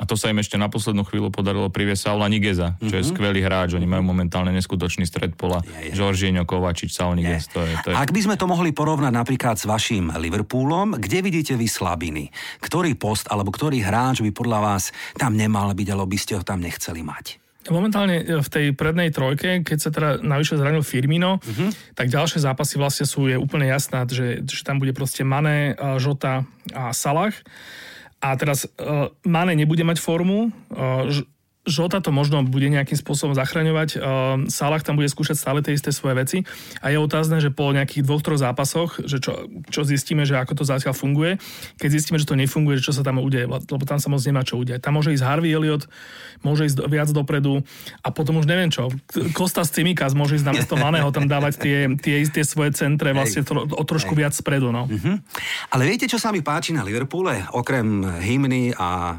A 0.00 0.08
to 0.08 0.16
sa 0.16 0.32
im 0.32 0.40
ešte 0.40 0.56
na 0.56 0.72
poslednú 0.72 1.04
chvíľu 1.04 1.28
podarilo 1.28 1.68
priviesť 1.68 2.08
Saula 2.08 2.24
Nigeza, 2.24 2.80
čo 2.80 2.88
mm-hmm. 2.88 2.96
je 2.96 3.04
mhm. 3.04 3.10
skvelý 3.12 3.40
hráč. 3.44 3.76
Oni 3.76 3.84
majú 3.84 4.08
momentálne 4.08 4.48
neskutočný 4.56 5.04
stred 5.04 5.36
pola. 5.36 5.60
Je, 5.60 5.92
je. 5.92 6.00
Žoržieňo, 6.00 6.48
Kovačič, 6.48 6.88
Saul 6.88 7.20
Niguez. 7.20 7.44
To 7.52 7.60
je, 7.60 7.72
to 7.84 7.92
je... 7.92 7.94
Ak 7.94 8.08
by 8.08 8.20
sme 8.24 8.40
to 8.40 8.48
mohli 8.48 8.72
porovnať 8.72 9.12
napríklad 9.12 9.60
s 9.60 9.68
vašim 9.68 10.08
Liverpoolom, 10.16 10.96
kde 10.96 11.20
vidíte 11.20 11.60
vy 11.60 11.68
slabiny? 11.68 12.32
Ktorý 12.64 12.96
post 12.96 13.28
alebo 13.28 13.52
ktorý 13.52 13.84
hráč 13.84 14.24
by 14.24 14.32
podľa 14.32 14.58
vás 14.64 14.96
tam 15.20 15.36
nemal 15.36 15.68
byť, 15.76 15.88
alebo 15.92 16.08
by 16.08 16.18
ste 16.18 16.40
ho 16.40 16.42
tam 16.42 16.64
nechceli 16.64 17.04
mať? 17.04 17.42
Momentálne 17.70 18.24
e, 18.24 18.42
v 18.42 18.48
tej 18.48 18.66
prednej 18.74 19.14
trojke, 19.14 19.62
keď 19.62 19.78
sa 19.78 19.90
teda 19.94 20.10
navyše 20.18 20.58
zranil 20.58 20.82
Firmino, 20.82 21.38
uh-huh. 21.38 21.70
tak 21.94 22.10
ďalšie 22.10 22.42
zápasy 22.42 22.74
vlastne 22.80 23.06
sú, 23.06 23.30
je 23.30 23.38
úplne 23.38 23.70
jasná, 23.70 24.02
že, 24.08 24.42
že 24.42 24.66
tam 24.66 24.82
bude 24.82 24.90
proste 24.96 25.22
Mané, 25.22 25.78
Žota 26.02 26.42
a 26.74 26.90
Salah. 26.90 27.36
A 28.22 28.38
teraz 28.38 28.64
uh, 28.64 29.10
Mane 29.26 29.58
nebude 29.58 29.82
mať 29.82 29.98
formu, 29.98 30.48
uh, 30.48 31.10
Žota 31.62 32.02
to 32.02 32.10
možno 32.10 32.42
bude 32.42 32.66
nejakým 32.66 32.98
spôsobom 32.98 33.38
zachraňovať. 33.38 33.88
Uh, 33.94 34.50
Salah 34.50 34.82
tam 34.82 34.98
bude 34.98 35.06
skúšať 35.06 35.38
stále 35.38 35.62
tie 35.62 35.78
isté 35.78 35.94
svoje 35.94 36.18
veci 36.18 36.38
a 36.82 36.90
je 36.90 36.98
otázne, 36.98 37.38
že 37.38 37.54
po 37.54 37.70
nejakých 37.70 38.02
dvoch, 38.02 38.18
troch 38.18 38.42
zápasoch, 38.42 38.98
že 39.06 39.22
čo, 39.22 39.46
čo 39.70 39.86
zistíme, 39.86 40.26
že 40.26 40.34
ako 40.42 40.58
to 40.58 40.64
zatiaľ 40.66 40.90
funguje. 40.90 41.38
Keď 41.78 41.88
zistíme, 41.94 42.18
že 42.18 42.26
to 42.26 42.34
nefunguje, 42.34 42.82
že 42.82 42.90
čo 42.90 42.98
sa 42.98 43.06
tam 43.06 43.22
udeje, 43.22 43.46
lebo 43.46 43.84
tam 43.86 44.02
sa 44.02 44.10
moc 44.10 44.18
nemá 44.26 44.42
čo 44.42 44.58
udeje. 44.58 44.82
Tam 44.82 44.98
môže 44.98 45.14
ísť 45.14 45.22
Harvey 45.22 45.54
Elliot, 45.54 45.86
môže 46.42 46.66
ísť 46.66 46.82
viac 46.90 47.06
dopredu 47.14 47.62
a 48.02 48.10
potom 48.10 48.42
už 48.42 48.50
neviem 48.50 48.66
čo. 48.66 48.90
Kostas 49.30 49.70
Cimikas 49.70 50.18
môže 50.18 50.42
ísť 50.42 50.46
na 50.50 50.54
mesto 50.58 50.74
Maného 50.74 51.14
tam 51.14 51.30
dávať 51.30 51.62
tie, 51.62 51.78
tie, 51.94 52.26
tie 52.26 52.42
svoje 52.42 52.74
centre 52.74 53.14
vlastne 53.14 53.46
tro, 53.46 53.70
o 53.70 53.82
trošku 53.86 54.18
viac 54.18 54.34
spredu. 54.34 54.74
No. 54.74 54.90
Uh-huh. 54.90 55.14
Ale 55.70 55.86
viete, 55.86 56.10
čo 56.10 56.18
sa 56.18 56.34
mi 56.34 56.42
páči 56.42 56.74
na 56.74 56.82
Liverpoole? 56.82 57.46
Okrem 57.54 58.02
hymny 58.18 58.74
a 58.74 59.14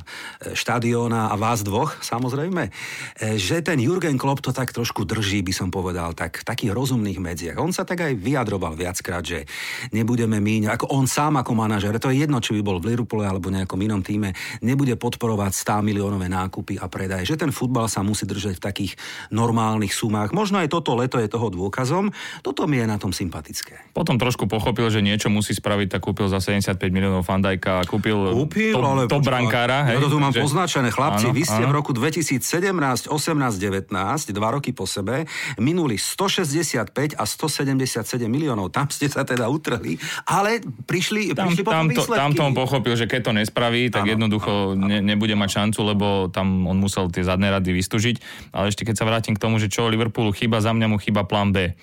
štadióna 0.51 1.31
a 1.31 1.39
vás 1.39 1.63
dvoch, 1.63 2.03
samozrejme 2.03 2.32
samozrejme, 2.33 2.73
e, 3.21 3.37
že 3.37 3.61
ten 3.61 3.77
Jurgen 3.77 4.17
Klopp 4.17 4.41
to 4.41 4.49
tak 4.49 4.73
trošku 4.73 5.05
drží, 5.05 5.45
by 5.45 5.53
som 5.53 5.69
povedal, 5.69 6.17
tak 6.17 6.41
v 6.41 6.45
takých 6.49 6.73
rozumných 6.73 7.21
medziach. 7.21 7.61
On 7.61 7.69
sa 7.69 7.85
tak 7.85 8.01
aj 8.01 8.17
vyjadroval 8.17 8.73
viackrát, 8.73 9.21
že 9.21 9.45
nebudeme 9.93 10.41
míňať, 10.41 10.73
ako 10.73 10.85
on 10.97 11.05
sám 11.05 11.37
ako 11.37 11.53
manažer, 11.53 11.93
to 12.01 12.09
je 12.09 12.25
jedno, 12.25 12.41
či 12.41 12.57
by 12.57 12.61
bol 12.65 12.81
v 12.81 12.97
Liverpoole 12.97 13.29
alebo 13.29 13.53
nejakom 13.53 13.77
inom 13.85 14.01
týme, 14.01 14.33
nebude 14.65 14.97
podporovať 14.97 15.53
100 15.53 15.85
miliónové 15.85 16.25
nákupy 16.25 16.81
a 16.81 16.89
predaje. 16.89 17.29
Že 17.29 17.45
ten 17.45 17.51
futbal 17.53 17.85
sa 17.85 18.01
musí 18.01 18.25
držať 18.25 18.57
v 18.57 18.63
takých 18.65 18.91
normálnych 19.29 19.93
sumách. 19.93 20.33
Možno 20.33 20.57
aj 20.57 20.73
toto 20.73 20.97
leto 20.97 21.21
je 21.21 21.29
toho 21.29 21.53
dôkazom. 21.53 22.09
Toto 22.41 22.65
mi 22.65 22.81
je 22.81 22.89
na 22.89 22.97
tom 22.97 23.13
sympatické. 23.13 23.93
Potom 23.93 24.17
trošku 24.17 24.49
pochopil, 24.49 24.89
že 24.89 25.05
niečo 25.05 25.29
musí 25.29 25.53
spraviť, 25.53 25.93
tak 25.93 26.01
kúpil 26.01 26.25
za 26.33 26.41
75 26.41 26.81
miliónov 26.89 27.21
Fandajka 27.21 27.77
a 27.77 27.83
kúpil, 27.85 28.33
kúpil, 28.33 28.73
to, 28.73 28.81
ale 28.81 29.05
to 29.05 29.21
brankára. 29.21 29.85
Hej, 29.85 30.01
ja 30.01 30.09
to 30.09 30.09
tu 30.09 30.17
mám 30.17 30.33
že... 30.33 30.41
poznačené. 30.41 30.89
Chlapci, 30.89 31.29
áno, 31.29 31.35
vy 31.35 31.43
ste 31.43 31.61
áno. 31.61 31.69
v 31.69 31.73
roku 31.75 31.91
2000 31.91 32.22
2017, 32.23 33.11
18, 33.11 33.59
19, 33.59 33.91
dva 34.31 34.49
roky 34.55 34.71
po 34.71 34.87
sebe, 34.87 35.27
minuli 35.59 35.99
165 35.99 37.19
a 37.19 37.23
177 37.27 38.25
miliónov. 38.25 38.71
Tam 38.71 38.87
ste 38.87 39.11
sa 39.11 39.27
teda 39.27 39.51
utrhli, 39.51 39.99
ale 40.25 40.63
prišli, 40.63 41.35
tam, 41.35 41.51
prišli 41.51 41.63
tam, 41.67 41.85
to, 41.91 42.01
tam 42.07 42.31
to 42.31 42.41
on 42.47 42.55
pochopil, 42.55 42.95
že 42.95 43.05
keď 43.05 43.21
to 43.29 43.31
nespraví, 43.35 43.91
tak 43.91 44.07
ano, 44.07 44.11
jednoducho 44.15 44.73
ano, 44.73 44.87
ano. 44.87 44.87
Ne, 44.87 44.97
nebude 45.03 45.35
mať 45.35 45.49
šancu, 45.61 45.79
lebo 45.83 46.07
tam 46.31 46.65
on 46.65 46.79
musel 46.79 47.11
tie 47.11 47.27
zadné 47.27 47.51
rady 47.51 47.75
vystužiť. 47.75 48.15
Ale 48.55 48.71
ešte 48.71 48.87
keď 48.87 48.95
sa 48.95 49.05
vrátim 49.05 49.35
k 49.35 49.43
tomu, 49.43 49.59
že 49.59 49.67
čo 49.67 49.91
Liverpoolu 49.91 50.31
chyba, 50.31 50.63
za 50.63 50.71
mňa 50.71 50.87
mu 50.87 50.97
chyba 50.97 51.27
plán 51.27 51.51
B 51.51 51.75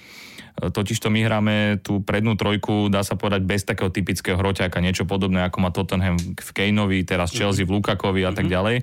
Totižto 0.61 1.09
my 1.09 1.21
hráme 1.25 1.57
tú 1.81 2.05
prednú 2.05 2.37
trojku, 2.37 2.93
dá 2.93 3.01
sa 3.01 3.17
povedať, 3.17 3.41
bez 3.49 3.65
takého 3.65 3.89
typického 3.89 4.37
hroťaka, 4.37 4.85
niečo 4.85 5.09
podobné, 5.09 5.41
ako 5.49 5.57
má 5.65 5.73
Tottenham 5.73 6.21
v 6.21 6.51
Kaneovi, 6.53 7.01
teraz 7.09 7.33
Chelsea 7.33 7.65
v 7.65 7.81
Lukakovi 7.81 8.29
a 8.29 8.37
tak 8.37 8.45
mhm. 8.45 8.53
ďalej. 8.53 8.77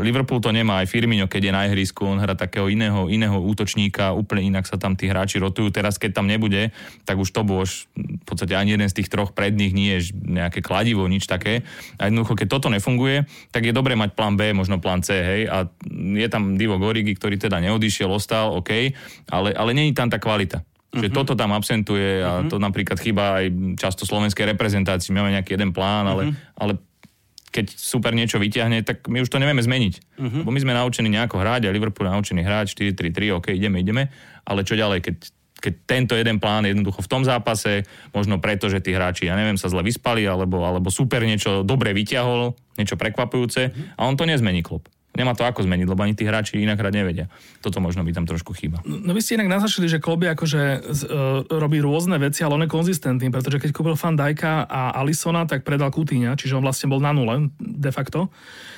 Liverpool 0.00 0.38
to 0.38 0.54
nemá, 0.54 0.80
aj 0.80 0.88
Firmino, 0.88 1.26
keď 1.26 1.42
je 1.50 1.52
na 1.52 1.62
ihrisku, 1.66 2.06
on 2.06 2.22
hrá 2.22 2.38
takého 2.38 2.70
iného, 2.70 3.10
iného 3.10 3.34
útočníka, 3.42 4.14
úplne 4.14 4.48
inak 4.48 4.64
sa 4.64 4.78
tam 4.78 4.94
tí 4.94 5.10
hráči 5.10 5.42
rotujú. 5.42 5.74
Teraz, 5.74 5.98
keď 5.98 6.22
tam 6.22 6.30
nebude, 6.30 6.70
tak 7.02 7.18
už 7.18 7.28
to 7.34 7.42
už 7.42 7.90
v 7.98 8.24
podstate 8.24 8.54
ani 8.54 8.78
jeden 8.78 8.86
z 8.86 9.02
tých 9.02 9.10
troch 9.10 9.34
predných 9.34 9.72
nie 9.74 9.90
je 9.98 10.14
nejaké 10.14 10.62
kladivo, 10.62 11.10
nič 11.10 11.26
také. 11.26 11.66
A 11.98 12.08
jednoducho, 12.08 12.38
keď 12.38 12.46
toto 12.46 12.70
nefunguje, 12.70 13.26
tak 13.50 13.66
je 13.66 13.74
dobré 13.74 13.98
mať 13.98 14.14
plán 14.14 14.38
B, 14.38 14.54
možno 14.54 14.78
plán 14.78 15.02
C, 15.02 15.18
hej. 15.18 15.42
A 15.50 15.66
je 16.14 16.28
tam 16.30 16.54
Divo 16.54 16.78
Gorigi, 16.78 17.18
ktorý 17.18 17.34
teda 17.34 17.58
neodišiel, 17.58 18.08
ostal, 18.08 18.54
OK, 18.54 18.94
ale, 19.34 19.50
ale 19.50 19.70
není 19.74 19.90
tam 19.90 20.06
tá 20.06 20.22
kvalita. 20.22 20.62
Čiže 20.96 21.12
uh-huh. 21.12 21.18
toto 21.20 21.36
tam 21.36 21.52
absentuje 21.52 22.24
a 22.24 22.40
uh-huh. 22.40 22.48
to 22.48 22.56
napríklad 22.56 22.96
chýba 22.96 23.44
aj 23.44 23.76
často 23.76 24.08
slovenskej 24.08 24.56
reprezentácii. 24.56 25.12
Máme 25.12 25.36
nejaký 25.36 25.60
jeden 25.60 25.76
plán, 25.76 26.08
ale, 26.08 26.32
uh-huh. 26.32 26.56
ale 26.56 26.72
keď 27.52 27.76
super 27.76 28.16
niečo 28.16 28.40
vyťahne, 28.40 28.80
tak 28.80 29.04
my 29.12 29.20
už 29.20 29.28
to 29.28 29.36
nevieme 29.36 29.60
zmeniť. 29.60 29.94
Uh-huh. 30.16 30.40
Lebo 30.44 30.50
my 30.52 30.60
sme 30.60 30.72
naučení 30.72 31.12
nejako 31.12 31.44
hrať 31.44 31.68
a 31.68 31.74
Liverpool 31.76 32.08
je 32.08 32.16
naučený 32.16 32.40
hrať 32.40 32.72
4-3-3, 32.96 33.36
OK, 33.36 33.46
ideme, 33.52 33.84
ideme, 33.84 34.08
ale 34.48 34.64
čo 34.64 34.72
ďalej, 34.72 35.04
keď, 35.04 35.16
keď 35.60 35.72
tento 35.84 36.14
jeden 36.16 36.40
plán 36.40 36.64
jednoducho 36.64 37.04
v 37.04 37.10
tom 37.12 37.22
zápase, 37.28 37.84
možno 38.16 38.40
preto, 38.40 38.72
že 38.72 38.80
tí 38.80 38.96
hráči, 38.96 39.28
ja 39.28 39.36
neviem, 39.36 39.60
sa 39.60 39.68
zle 39.68 39.84
vyspali, 39.84 40.24
alebo, 40.24 40.64
alebo 40.64 40.88
super 40.88 41.20
niečo 41.24 41.60
dobre 41.60 41.92
vyťahol, 41.92 42.56
niečo 42.80 42.96
prekvapujúce 42.96 43.72
a 43.96 44.00
on 44.04 44.16
to 44.16 44.24
nezmení 44.24 44.64
klub 44.64 44.88
nemá 45.16 45.32
to 45.32 45.48
ako 45.48 45.64
zmeniť, 45.64 45.86
lebo 45.88 46.04
ani 46.04 46.12
tí 46.12 46.28
hráči 46.28 46.60
inak 46.60 46.76
hrať 46.76 46.92
nevedia. 46.92 47.26
Toto 47.64 47.80
možno 47.80 48.04
by 48.04 48.12
tam 48.12 48.28
trošku 48.28 48.52
chýba. 48.52 48.84
No 48.84 49.16
vy 49.16 49.24
ste 49.24 49.40
inak 49.40 49.48
naznačili, 49.48 49.88
že 49.88 49.98
Kloby 49.98 50.28
akože 50.36 50.62
uh, 50.84 51.48
robí 51.48 51.80
rôzne 51.80 52.20
veci, 52.20 52.44
ale 52.44 52.60
on 52.60 52.64
je 52.64 52.70
konzistentný, 52.70 53.32
pretože 53.32 53.56
keď 53.56 53.70
kúpil 53.72 53.96
Fan 53.96 54.14
Dajka 54.14 54.68
a 54.68 54.94
Alisona, 55.00 55.48
tak 55.48 55.64
predal 55.64 55.88
Kutíňa, 55.88 56.36
čiže 56.36 56.60
on 56.60 56.64
vlastne 56.64 56.92
bol 56.92 57.00
na 57.00 57.16
nule 57.16 57.48
de 57.56 57.90
facto. 57.90 58.28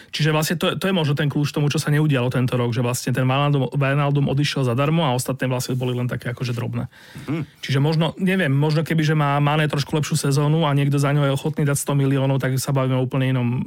Čiže 0.08 0.32
vlastne 0.32 0.56
to, 0.56 0.72
to 0.80 0.88
je 0.88 0.94
možno 0.96 1.12
ten 1.12 1.28
kľúč 1.28 1.52
tomu, 1.52 1.68
čo 1.68 1.76
sa 1.76 1.92
neudialo 1.92 2.32
tento 2.32 2.56
rok, 2.56 2.72
že 2.72 2.80
vlastne 2.80 3.12
ten 3.12 3.28
Wijnaldum 3.28 4.32
odišiel 4.32 4.64
zadarmo 4.64 5.04
a 5.04 5.12
ostatné 5.12 5.44
vlastne 5.44 5.76
boli 5.76 5.92
len 5.92 6.08
také 6.08 6.32
akože 6.32 6.56
drobné. 6.56 6.88
Mm. 7.28 7.44
Čiže 7.60 7.78
možno, 7.80 8.16
neviem, 8.16 8.48
možno 8.48 8.80
keby, 8.84 9.04
že 9.04 9.12
má 9.12 9.36
Mane 9.36 9.68
trošku 9.68 9.92
lepšiu 9.92 10.16
sezónu 10.16 10.64
a 10.64 10.72
niekto 10.72 10.96
za 10.96 11.12
ňo 11.12 11.28
je 11.28 11.36
ochotný 11.36 11.68
dať 11.68 11.76
100 11.76 12.00
miliónov, 12.00 12.40
tak 12.40 12.56
sa 12.56 12.72
bavíme 12.72 12.96
o 12.96 13.04
úplne 13.04 13.36
inom 13.36 13.60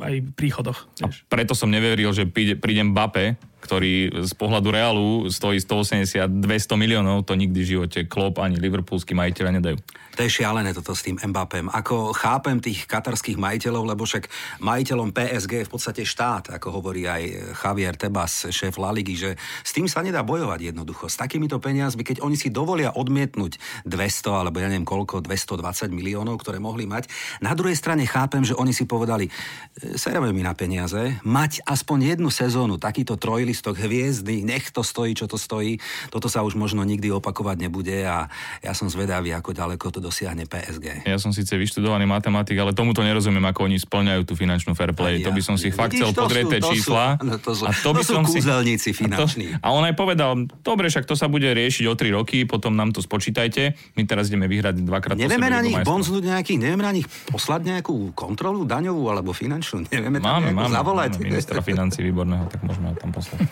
aj 0.00 0.14
príchodoch. 0.34 0.90
A 1.04 1.12
preto 1.30 1.54
som 1.54 1.70
neveril, 1.70 2.03
že 2.12 2.28
príde, 2.28 2.58
príde 2.58 2.82
Mbappé, 2.84 3.38
ktorý 3.64 4.12
z 4.28 4.32
pohľadu 4.36 4.68
Realu 4.68 5.08
stojí 5.32 5.56
180-200 5.56 6.28
miliónov, 6.76 7.24
to 7.24 7.32
nikdy 7.32 7.64
v 7.64 7.70
živote 7.80 8.04
Klopp 8.04 8.44
ani 8.44 8.60
liverpoolskí 8.60 9.16
majiteľa 9.16 9.50
nedajú. 9.56 9.78
To 10.14 10.22
je 10.22 10.30
šialené 10.30 10.70
toto 10.70 10.94
s 10.94 11.02
tým 11.02 11.18
Mbappém. 11.18 11.66
Ako 11.74 12.14
chápem 12.14 12.62
tých 12.62 12.86
katarských 12.86 13.34
majiteľov, 13.34 13.82
lebo 13.82 14.06
však 14.06 14.30
majiteľom 14.62 15.10
PSG 15.10 15.66
je 15.66 15.66
v 15.66 15.72
podstate 15.74 16.02
štát, 16.06 16.54
ako 16.54 16.78
hovorí 16.78 17.10
aj 17.10 17.22
Javier 17.58 17.98
Tebas, 17.98 18.46
šéf 18.46 18.78
La 18.78 18.94
Ligy, 18.94 19.18
že 19.18 19.30
s 19.66 19.74
tým 19.74 19.90
sa 19.90 20.06
nedá 20.06 20.22
bojovať 20.22 20.70
jednoducho. 20.70 21.10
S 21.10 21.18
takýmito 21.18 21.58
peniazmi, 21.58 22.06
keď 22.06 22.22
oni 22.22 22.38
si 22.38 22.54
dovolia 22.54 22.94
odmietnúť 22.94 23.58
200 23.90 24.40
alebo 24.46 24.62
ja 24.62 24.70
neviem 24.70 24.86
koľko, 24.86 25.18
220 25.18 25.90
miliónov, 25.90 26.38
ktoré 26.38 26.62
mohli 26.62 26.86
mať. 26.86 27.10
Na 27.42 27.58
druhej 27.58 27.74
strane 27.74 28.06
chápem, 28.06 28.46
že 28.46 28.54
oni 28.54 28.70
si 28.70 28.86
povedali, 28.86 29.26
e, 29.26 29.98
sereme 29.98 30.30
mi 30.30 30.46
na 30.46 30.54
peniaze, 30.54 31.18
mať 31.26 31.66
aspoň 31.66 32.14
jednu 32.14 32.30
sezónu, 32.30 32.78
takýto 32.78 33.18
trojlistok 33.54 33.86
hviezdy, 33.86 34.42
nech 34.42 34.74
to 34.74 34.82
stojí, 34.82 35.14
čo 35.14 35.30
to 35.30 35.38
stojí. 35.38 35.78
Toto 36.10 36.26
sa 36.26 36.42
už 36.42 36.58
možno 36.58 36.82
nikdy 36.82 37.14
opakovať 37.14 37.62
nebude 37.62 38.02
a 38.02 38.26
ja 38.58 38.72
som 38.74 38.90
zvedavý, 38.90 39.30
ako 39.30 39.54
ďaleko 39.54 39.94
to 39.94 40.02
dosiahne 40.02 40.42
PSG. 40.50 41.06
Ja 41.06 41.22
som 41.22 41.30
síce 41.30 41.54
vyštudovaný 41.54 42.02
matematik, 42.10 42.58
ale 42.58 42.74
tomuto 42.74 43.06
nerozumiem, 43.06 43.46
ako 43.46 43.70
oni 43.70 43.78
splňajú 43.78 44.26
tú 44.26 44.34
finančnú 44.34 44.74
fair 44.74 44.90
play. 44.90 45.22
Ja, 45.22 45.30
to 45.30 45.38
by 45.38 45.42
som 45.46 45.54
si 45.54 45.70
ja, 45.70 45.78
fakt 45.78 45.94
chcel 45.94 46.10
pozrieť 46.10 46.44
tie 46.50 46.60
čísla. 46.74 47.14
Sú, 47.14 47.26
no, 47.30 47.34
to 47.38 47.50
sú, 47.54 47.62
a 47.62 47.70
to, 47.70 47.90
by 47.94 48.02
to 48.02 48.10
som 48.10 48.22
sú 48.26 48.42
kúzelníci 48.42 48.90
si, 48.90 48.98
finanční. 48.98 49.54
A, 49.54 49.62
to, 49.62 49.70
a 49.70 49.76
on 49.78 49.82
aj 49.86 49.94
povedal, 49.94 50.30
dobre, 50.66 50.90
však 50.90 51.06
to 51.06 51.14
sa 51.14 51.30
bude 51.30 51.46
riešiť 51.46 51.86
o 51.86 51.94
3 51.94 52.18
roky, 52.18 52.42
potom 52.42 52.74
nám 52.74 52.90
to 52.90 52.98
spočítajte. 52.98 53.78
My 53.94 54.02
teraz 54.02 54.34
ideme 54.34 54.50
vyhrať 54.50 54.82
dvakrát 54.82 55.14
Nevieme 55.14 55.46
na 55.46 55.62
nich 55.62 55.78
bonznúť 55.78 56.26
nejakých, 56.26 56.58
nevieme 56.58 56.82
na 56.82 56.90
nich 56.90 57.06
poslať 57.30 57.70
nejakú 57.70 58.10
kontrolu 58.18 58.66
daňovú 58.66 59.06
alebo 59.06 59.30
finančnú. 59.30 59.86
Nevieme 59.94 60.18
máme, 60.18 60.50
tam 60.50 60.58
máme, 60.58 60.74
zavolať. 60.74 61.10
Máme 61.22 61.30
ministra 61.30 61.60
financí 61.62 62.02
výborného, 62.02 62.50
tak 62.50 62.64
môžeme 62.66 62.90
ho 62.90 62.96
tam 62.98 63.12
poslať. 63.12 63.43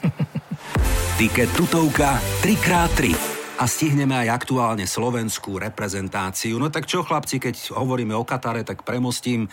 Tiket 1.20 1.50
tutovka 1.54 2.18
3x3 2.42 3.32
a 3.62 3.64
stihneme 3.68 4.16
aj 4.26 4.42
aktuálne 4.42 4.88
slovenskú 4.88 5.60
reprezentáciu. 5.60 6.58
No 6.58 6.66
tak 6.72 6.90
čo 6.90 7.06
chlapci, 7.06 7.38
keď 7.38 7.78
hovoríme 7.78 8.10
o 8.16 8.26
Katare, 8.26 8.66
tak 8.66 8.82
premostím. 8.82 9.46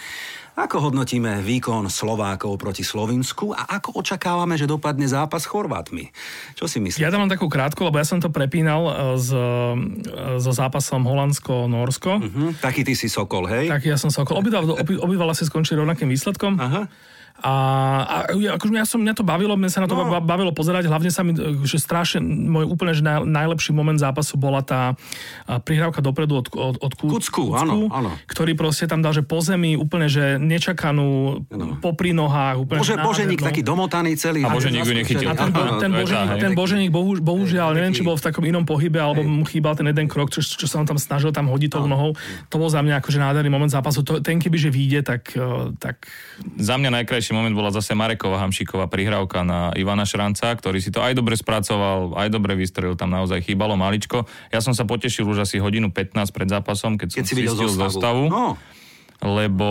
Ako 0.57 0.91
hodnotíme 0.91 1.39
výkon 1.39 1.87
Slovákov 1.87 2.59
proti 2.59 2.83
Slovinsku 2.83 3.55
a 3.55 3.79
ako 3.79 4.01
očakávame, 4.01 4.59
že 4.59 4.67
dopadne 4.67 5.07
zápas 5.07 5.45
s 5.45 5.51
Chorvátmi? 5.51 6.11
Čo 6.57 6.67
si 6.67 6.83
myslíte? 6.83 7.05
Ja 7.05 7.13
dám 7.13 7.31
takú 7.31 7.47
krátku, 7.47 7.85
lebo 7.85 7.95
ja 7.95 8.03
som 8.03 8.19
to 8.19 8.27
prepínal 8.27 9.15
s, 9.15 9.31
e, 9.31 9.39
e, 9.39 10.41
so 10.41 10.51
zápasom 10.51 11.07
Holandsko-Norsko. 11.07 12.11
Uh-huh. 12.19 12.49
Taký 12.59 12.83
ty 12.83 12.97
si 12.97 13.07
Sokol, 13.07 13.47
hej? 13.47 13.71
Tak 13.71 13.87
ja 13.87 13.95
som 13.95 14.11
Sokol. 14.11 14.41
Obidva, 14.41 14.65
obidva 14.83 15.31
si 15.31 15.47
skončili 15.47 15.79
rovnakým 15.79 16.11
výsledkom. 16.11 16.59
Aha. 16.59 16.91
A, 17.39 17.55
a 18.03 18.15
akože 18.59 18.71
mňa, 18.71 18.83
som, 18.83 18.99
mňa 18.99 19.15
to 19.15 19.23
bavilo, 19.23 19.55
mňa 19.55 19.71
sa 19.71 19.79
na 19.79 19.87
to 19.87 19.95
no. 19.95 20.11
bavilo 20.19 20.51
pozerať, 20.51 20.91
hlavne 20.91 21.07
sa 21.07 21.23
mi, 21.23 21.31
že 21.63 21.79
strašne, 21.79 22.19
môj 22.19 22.67
úplne 22.67 22.91
že 22.91 22.99
naj, 22.99 23.23
najlepší 23.23 23.71
moment 23.71 23.95
zápasu 23.95 24.35
bola 24.35 24.59
tá 24.59 24.99
prihrávka 25.63 26.03
dopredu 26.03 26.43
od, 26.43 26.47
od, 26.51 26.75
od 26.83 26.91
Kucku, 26.99 27.15
Kucku 27.15 27.43
áno, 27.55 27.87
áno. 27.87 28.11
ktorý 28.27 28.59
proste 28.59 28.91
tam 28.91 28.99
dal, 28.99 29.15
že 29.15 29.23
po 29.23 29.39
zemi 29.39 29.79
úplne, 29.79 30.11
že 30.11 30.35
nečakanú, 30.35 31.41
no. 31.47 31.79
popri 31.79 32.11
nohách, 32.11 32.59
úplne 32.59 32.79
Bože, 32.83 32.95
Boženík 32.99 33.39
taký 33.39 33.61
domotaný 33.63 34.19
celý. 34.19 34.43
A 34.43 34.51
Boženík 34.51 34.83
ju 34.83 34.95
nechytil. 34.95 35.27
A 35.31 35.35
ten, 35.35 35.49
ten, 35.55 35.91
Boženík, 35.95 36.39
ten 36.43 36.53
Boženík, 36.53 36.91
bohu, 36.91 37.15
bohužiaľ, 37.23 37.71
neviem, 37.71 37.95
či 37.95 38.03
bol 38.03 38.19
v 38.19 38.23
takom 38.23 38.43
inom 38.43 38.67
pohybe, 38.67 38.99
alebo 38.99 39.23
mu 39.23 39.47
chýbal 39.47 39.79
ten 39.79 39.87
jeden 39.87 40.11
krok, 40.11 40.29
čo, 40.35 40.43
čo 40.43 40.67
sa 40.67 40.83
on 40.83 40.87
tam 40.87 40.99
snažil 40.99 41.31
tam 41.31 41.47
hodiť 41.47 41.79
tou 41.79 41.87
nohou. 41.87 42.19
To 42.51 42.55
bol 42.59 42.67
za 42.67 42.83
mňa 42.83 42.99
akože 42.99 43.17
nádherný 43.21 43.47
moment 43.47 43.71
zápasu. 43.71 44.03
To, 44.03 44.19
ten 44.19 44.43
keby, 44.43 44.57
že 44.59 44.69
vyjde, 44.73 44.99
tak, 45.07 45.31
e, 45.39 45.71
tak... 45.79 46.03
Za 46.59 46.75
mňa 46.75 47.01
najkrajší 47.01 47.28
najkrajší 47.29 47.45
moment 47.45 47.53
bola 47.53 47.69
zase 47.69 47.93
Mareková 47.93 48.41
Hamšíková 48.41 48.89
prihrávka 48.89 49.45
na 49.45 49.69
Ivana 49.77 50.01
Šranca, 50.01 50.49
ktorý 50.57 50.81
si 50.81 50.89
to 50.89 51.05
aj 51.05 51.13
dobre 51.13 51.37
spracoval, 51.37 52.17
aj 52.17 52.33
dobre 52.33 52.57
vystrelil, 52.57 52.97
tam 52.97 53.13
naozaj 53.13 53.45
chýbalo 53.45 53.77
maličko. 53.77 54.25
Ja 54.49 54.65
som 54.65 54.73
sa 54.73 54.89
potešil 54.89 55.29
už 55.29 55.45
asi 55.45 55.61
hodinu 55.61 55.93
15 55.93 56.17
pred 56.33 56.49
zápasom, 56.49 56.97
keď, 56.97 57.21
keď 57.21 57.25
som 57.29 57.37
si 57.37 57.45
zistil 57.45 57.69
zostavu. 57.69 57.85
zostavu. 57.93 58.23
No 58.33 58.57
lebo, 59.19 59.67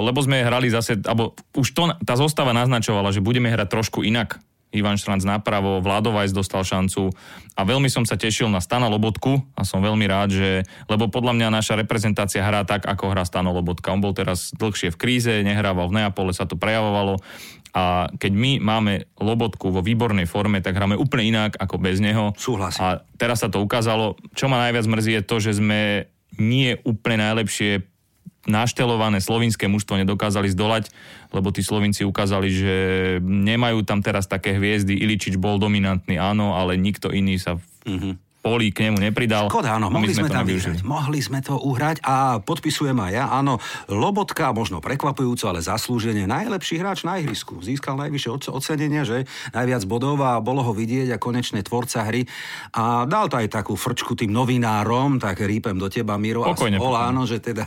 lebo 0.00 0.16
sme 0.24 0.40
hrali 0.40 0.72
zase, 0.72 0.96
alebo 1.04 1.36
už 1.52 1.76
to, 1.76 1.92
tá 2.08 2.16
zostava 2.16 2.56
naznačovala, 2.56 3.12
že 3.12 3.20
budeme 3.20 3.52
hrať 3.52 3.68
trošku 3.68 4.00
inak. 4.00 4.40
Ivan 4.68 5.00
Štranc 5.00 5.24
napravo, 5.24 5.80
Vladovajs 5.80 6.36
dostal 6.36 6.60
šancu 6.60 7.08
a 7.56 7.60
veľmi 7.64 7.88
som 7.88 8.04
sa 8.04 8.20
tešil 8.20 8.52
na 8.52 8.60
Stana 8.60 8.86
Lobotku 8.92 9.40
a 9.56 9.64
som 9.64 9.80
veľmi 9.80 10.04
rád, 10.04 10.28
že, 10.36 10.50
lebo 10.92 11.08
podľa 11.08 11.32
mňa 11.40 11.48
naša 11.48 11.80
reprezentácia 11.80 12.44
hrá 12.44 12.68
tak, 12.68 12.84
ako 12.84 13.16
hrá 13.16 13.24
Stano 13.24 13.56
Lobotka. 13.56 13.96
On 13.96 14.04
bol 14.04 14.12
teraz 14.12 14.52
dlhšie 14.52 14.92
v 14.92 15.00
kríze, 15.00 15.32
nehrával 15.40 15.88
v 15.88 16.04
Neapole, 16.04 16.36
sa 16.36 16.44
to 16.44 16.60
prejavovalo 16.60 17.16
a 17.76 18.08
keď 18.16 18.32
my 18.32 18.52
máme 18.58 19.06
Lobotku 19.20 19.68
vo 19.68 19.84
výbornej 19.84 20.24
forme, 20.24 20.64
tak 20.64 20.76
hráme 20.76 20.96
úplne 20.96 21.28
inak 21.28 21.52
ako 21.60 21.76
bez 21.76 22.00
neho. 22.00 22.32
Súhlasím. 22.34 22.80
A 22.80 22.86
teraz 23.20 23.44
sa 23.44 23.52
to 23.52 23.60
ukázalo. 23.60 24.16
Čo 24.32 24.48
ma 24.48 24.66
najviac 24.66 24.88
mrzí 24.88 25.20
je 25.20 25.22
to, 25.22 25.36
že 25.38 25.60
sme 25.60 26.08
nie 26.40 26.80
úplne 26.82 27.28
najlepšie 27.28 27.84
naštelované 28.48 29.20
slovinské 29.20 29.68
mužstvo 29.68 30.00
nedokázali 30.00 30.48
zdolať, 30.48 30.88
lebo 31.28 31.48
tí 31.52 31.60
Slovinci 31.60 32.04
ukázali, 32.04 32.48
že 32.48 32.76
nemajú 33.24 33.84
tam 33.84 34.00
teraz 34.00 34.28
také 34.28 34.56
hviezdy. 34.56 34.96
Iličič 34.96 35.36
bol 35.36 35.60
dominantný, 35.60 36.16
áno, 36.16 36.56
ale 36.56 36.80
nikto 36.80 37.12
iný 37.12 37.36
sa 37.40 37.56
mm-hmm 37.84 38.27
Poli 38.38 38.70
k 38.70 38.86
nemu 38.86 39.02
nepridal. 39.02 39.50
Škoda, 39.50 39.74
áno, 39.74 39.90
mohli 39.90 40.14
sme, 40.14 40.30
sme 40.30 40.30
tam 40.30 40.46
vyhrať. 40.46 40.86
Mohli 40.86 41.18
sme 41.18 41.42
to 41.42 41.58
uhrať 41.58 41.98
a 42.06 42.38
podpisujem 42.38 42.94
aj 42.94 43.12
ja, 43.12 43.24
áno, 43.34 43.58
Lobotka, 43.90 44.54
možno 44.54 44.78
prekvapujúco, 44.78 45.50
ale 45.50 45.58
zaslúženie, 45.58 46.30
najlepší 46.30 46.78
hráč 46.78 47.02
na 47.02 47.18
ihrisku. 47.18 47.58
Získal 47.58 47.98
najvyššie 47.98 48.54
ocenenie, 48.54 49.02
že 49.02 49.26
najviac 49.50 49.82
bodov 49.90 50.22
a 50.22 50.38
bolo 50.38 50.62
ho 50.62 50.70
vidieť 50.70 51.10
a 51.14 51.18
konečne 51.18 51.66
tvorca 51.66 52.06
hry. 52.06 52.30
A 52.78 53.10
dal 53.10 53.26
to 53.26 53.42
aj 53.42 53.50
takú 53.50 53.74
frčku 53.74 54.14
tým 54.14 54.30
novinárom, 54.30 55.18
tak 55.18 55.42
rýpem 55.42 55.74
do 55.74 55.90
teba, 55.90 56.14
Miro. 56.14 56.46
Pokojne, 56.46 56.78
a 56.78 56.80
spol, 56.80 56.94
áno, 56.94 57.26
že 57.26 57.42
teda... 57.42 57.66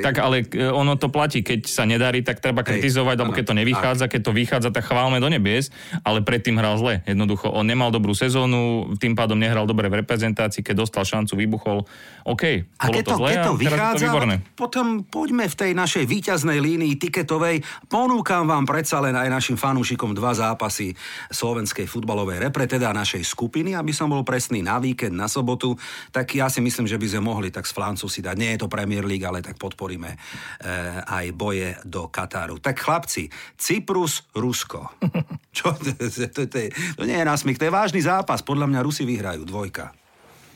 Tak 0.00 0.14
ale 0.16 0.48
e, 0.48 0.64
ono 0.64 0.96
to 0.96 1.12
platí, 1.12 1.44
keď 1.44 1.68
sa 1.68 1.84
nedarí, 1.84 2.24
tak 2.24 2.40
treba 2.40 2.64
kritizovať, 2.64 3.16
alebo 3.20 3.36
keď 3.36 3.52
to 3.52 3.58
nevychádza, 3.60 4.04
keď 4.08 4.20
to 4.24 4.32
vychádza, 4.32 4.68
tak 4.72 4.88
chválme 4.88 5.20
do 5.20 5.28
nebies, 5.28 5.68
ale 6.00 6.24
predtým 6.24 6.56
hral 6.56 6.80
zle. 6.80 7.04
Jednoducho, 7.04 7.52
on 7.52 7.68
nemal 7.68 7.92
dobrú 7.92 8.16
sezónu, 8.16 8.96
tým 8.96 9.12
pádom 9.12 9.36
nehral 9.36 9.68
dobre 9.74 9.90
v 9.90 10.06
reprezentácii, 10.06 10.62
keď 10.62 10.86
dostal 10.86 11.02
šancu, 11.02 11.34
vybuchol. 11.34 11.82
OK, 12.30 12.44
a 12.78 12.84
keď 12.94 13.04
to, 13.10 13.14
zlé, 13.18 13.30
keď 13.34 13.38
to 13.50 13.54
vychádza, 13.58 14.06
to 14.06 14.38
potom 14.54 14.86
poďme 15.02 15.50
v 15.50 15.56
tej 15.58 15.72
našej 15.74 16.06
výťaznej 16.06 16.62
línii 16.62 16.94
tiketovej. 16.94 17.66
Ponúkam 17.90 18.46
vám 18.46 18.62
predsa 18.62 19.02
len 19.02 19.18
aj 19.18 19.26
našim 19.26 19.58
fanúšikom 19.58 20.14
dva 20.14 20.32
zápasy 20.32 20.94
slovenskej 21.34 21.90
futbalovej 21.90 22.38
repre, 22.38 22.70
teda 22.70 22.94
našej 22.94 23.26
skupiny, 23.26 23.74
aby 23.74 23.90
som 23.90 24.06
bol 24.06 24.22
presný 24.22 24.62
na 24.62 24.78
víkend, 24.78 25.18
na 25.18 25.26
sobotu, 25.26 25.74
tak 26.14 26.30
ja 26.38 26.46
si 26.46 26.62
myslím, 26.62 26.86
že 26.86 26.96
by 26.96 27.06
sme 27.10 27.22
mohli 27.26 27.50
tak 27.50 27.66
s 27.66 27.74
Flancov 27.74 28.06
si 28.06 28.22
dať. 28.22 28.36
Nie 28.38 28.54
je 28.54 28.62
to 28.62 28.72
Premier 28.72 29.02
League, 29.02 29.26
ale 29.26 29.42
tak 29.42 29.58
podporíme 29.58 30.14
e, 30.14 30.16
aj 31.02 31.26
boje 31.34 31.74
do 31.82 32.06
Kataru. 32.06 32.62
Tak 32.62 32.78
chlapci, 32.78 33.26
Cyprus, 33.58 34.30
Rusko. 34.38 34.86
Čo? 35.54 35.74
To, 35.84 36.10
to, 36.10 36.26
to, 36.28 36.42
to, 36.50 36.60
to 36.98 37.02
nie 37.06 37.16
je 37.16 37.26
násmych, 37.26 37.56
to 37.56 37.66
je 37.66 37.72
vážny 37.72 38.00
zápas. 38.02 38.42
Podľa 38.42 38.66
mňa 38.66 38.80
Rusi 38.84 39.06
vyhrajú, 39.06 39.46
dvojka. 39.64 39.96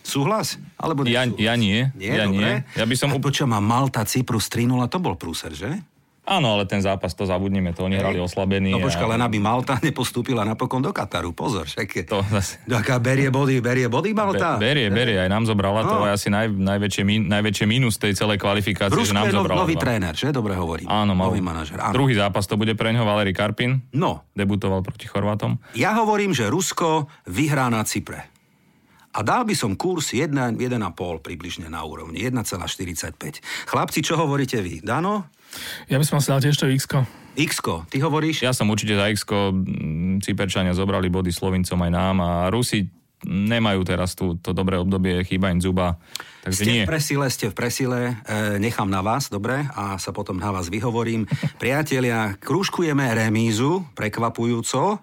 Súhlas? 0.04 0.60
Alebo 0.76 1.04
ja, 1.08 1.24
ja 1.24 1.56
nie. 1.56 1.88
Nie, 1.96 2.12
ja 2.12 2.24
dobre. 2.28 2.36
nie. 2.36 2.52
Ja 2.76 2.84
by 2.84 2.94
som... 2.96 3.08
A 3.12 3.16
čo 3.32 3.44
má 3.48 3.60
Malta, 3.60 4.04
Cyprus 4.04 4.52
3 4.52 4.68
to 4.88 5.00
bol 5.00 5.16
prúser, 5.16 5.52
že? 5.56 5.80
Áno, 6.28 6.60
ale 6.60 6.68
ten 6.68 6.84
zápas 6.84 7.16
to 7.16 7.24
zabudnime, 7.24 7.72
to 7.72 7.88
oni 7.88 7.96
Hej. 7.96 8.04
hrali 8.04 8.18
oslabení. 8.20 8.68
No 8.68 8.84
počka, 8.84 9.08
a... 9.08 9.16
len 9.16 9.20
aby 9.24 9.40
Malta 9.40 9.80
nepostúpila 9.88 10.44
napokon 10.44 10.84
do 10.84 10.92
Kataru, 10.92 11.32
pozor, 11.32 11.64
však 11.64 12.04
to 12.04 12.20
zase... 12.28 12.60
Aká 12.68 13.00
berie 13.00 13.32
body, 13.32 13.64
berie 13.64 13.88
body 13.88 14.12
Malta? 14.12 14.60
Be, 14.60 14.68
berie, 14.68 14.92
berie, 14.92 15.16
aj 15.16 15.28
nám 15.32 15.48
zobrala, 15.48 15.88
no. 15.88 15.88
to 15.88 15.96
je 16.04 16.12
asi 16.12 16.28
naj, 16.28 16.52
najväčšie, 16.52 17.02
min, 17.08 17.32
najväčšie 17.32 17.64
minus 17.64 17.96
tej 17.96 18.12
celej 18.12 18.36
kvalifikácie, 18.44 19.08
že 19.08 19.16
nám 19.16 19.32
je 19.32 19.40
zobrala. 19.40 19.64
nový 19.64 19.80
tréner, 19.80 20.12
že? 20.12 20.28
Dobre 20.28 20.52
hovorím. 20.52 20.84
Áno, 20.84 21.16
mal, 21.16 21.32
nový 21.32 21.40
manažer. 21.40 21.80
Áno. 21.80 21.96
Druhý 21.96 22.12
zápas 22.12 22.44
to 22.44 22.60
bude 22.60 22.76
pre 22.76 22.92
ňoho 22.92 23.08
Valery 23.08 23.32
Karpin. 23.32 23.80
No. 23.96 24.28
Debutoval 24.36 24.84
proti 24.84 25.08
Chorvátom. 25.08 25.56
Ja 25.80 25.96
hovorím, 25.96 26.36
že 26.36 26.52
Rusko 26.52 27.08
vyhrá 27.24 27.72
na 27.72 27.80
Cypre. 27.88 28.37
A 29.18 29.26
dal 29.26 29.42
by 29.42 29.54
som 29.58 29.74
kurz 29.74 30.14
1,5 30.14 30.54
približne 31.26 31.66
na 31.66 31.82
úrovni, 31.82 32.22
1,45. 32.22 33.42
Chlapci, 33.66 33.98
čo 33.98 34.14
hovoríte 34.14 34.62
vy? 34.62 34.78
Dano? 34.78 35.26
Ja 35.90 35.98
by 35.98 36.06
som 36.06 36.22
si 36.22 36.30
dal 36.30 36.38
tiež 36.38 36.54
to 36.54 36.70
x 36.70 36.86
x 37.38 37.62
ty 37.90 37.98
hovoríš? 37.98 38.46
Ja 38.46 38.54
som 38.54 38.70
určite 38.70 38.94
za 38.94 39.10
x 39.10 39.26
Cyperčania 40.22 40.74
zobrali 40.74 41.10
body 41.10 41.34
Slovincom 41.34 41.78
aj 41.82 41.90
nám 41.90 42.16
a 42.22 42.30
Rusi 42.50 42.86
nemajú 43.26 43.82
teraz 43.82 44.14
tú, 44.14 44.38
to 44.38 44.54
dobré 44.54 44.78
obdobie, 44.78 45.26
chýba 45.26 45.50
im 45.50 45.58
zuba. 45.58 45.98
Takže 46.46 46.62
ste 46.62 46.70
nie. 46.70 46.84
v 46.86 46.90
presile, 46.90 47.26
ste 47.26 47.50
v 47.50 47.54
presile, 47.54 47.98
e, 48.22 48.62
nechám 48.62 48.86
na 48.86 49.02
vás, 49.02 49.26
dobre, 49.26 49.66
a 49.74 49.98
sa 49.98 50.14
potom 50.14 50.38
na 50.38 50.54
vás 50.54 50.70
vyhovorím. 50.70 51.26
Priatelia, 51.58 52.38
krúžkujeme 52.38 53.10
remízu, 53.10 53.82
prekvapujúco, 53.98 55.02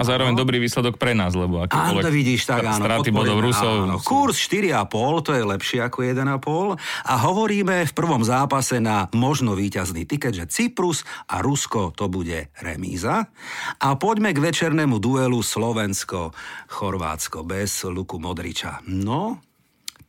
a 0.00 0.08
zároveň 0.08 0.32
áno. 0.32 0.40
dobrý 0.40 0.56
výsledok 0.56 0.96
pre 0.96 1.12
nás, 1.12 1.36
lebo 1.36 1.60
akékoľvek 1.60 2.08
áno, 2.08 2.16
vidíš, 2.16 2.48
tak 2.48 2.64
áno, 2.64 2.80
straty 2.80 3.12
bodov 3.12 3.44
Rusov. 3.44 3.84
Áno, 3.84 4.00
Kurs 4.00 4.40
4,5, 4.48 5.28
to 5.28 5.36
je 5.36 5.44
lepšie 5.44 5.84
ako 5.84 6.00
1,5 6.00 6.80
a 7.04 7.14
hovoríme 7.20 7.84
v 7.84 7.92
prvom 7.92 8.24
zápase 8.24 8.80
na 8.80 9.12
možno 9.12 9.52
víťazný 9.52 10.08
tiket, 10.08 10.32
že 10.32 10.48
Cyprus 10.48 11.04
a 11.28 11.44
Rusko 11.44 11.92
to 11.92 12.08
bude 12.08 12.48
remíza. 12.64 13.28
A 13.76 13.88
poďme 14.00 14.32
k 14.32 14.40
večernému 14.40 14.96
duelu 14.96 15.44
Slovensko-Chorvátsko 15.44 17.44
bez 17.44 17.84
Luku 17.84 18.16
Modriča. 18.16 18.80
No, 18.88 19.44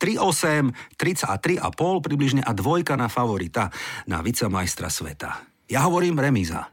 3,8, 0.00 0.96
33,5 0.96 1.60
približne 2.00 2.40
a 2.40 2.56
dvojka 2.56 2.96
na 2.96 3.12
favorita 3.12 3.68
na 4.08 4.24
vicemajstra 4.24 4.88
sveta. 4.88 5.44
Ja 5.68 5.84
hovorím 5.84 6.16
remíza. 6.16 6.72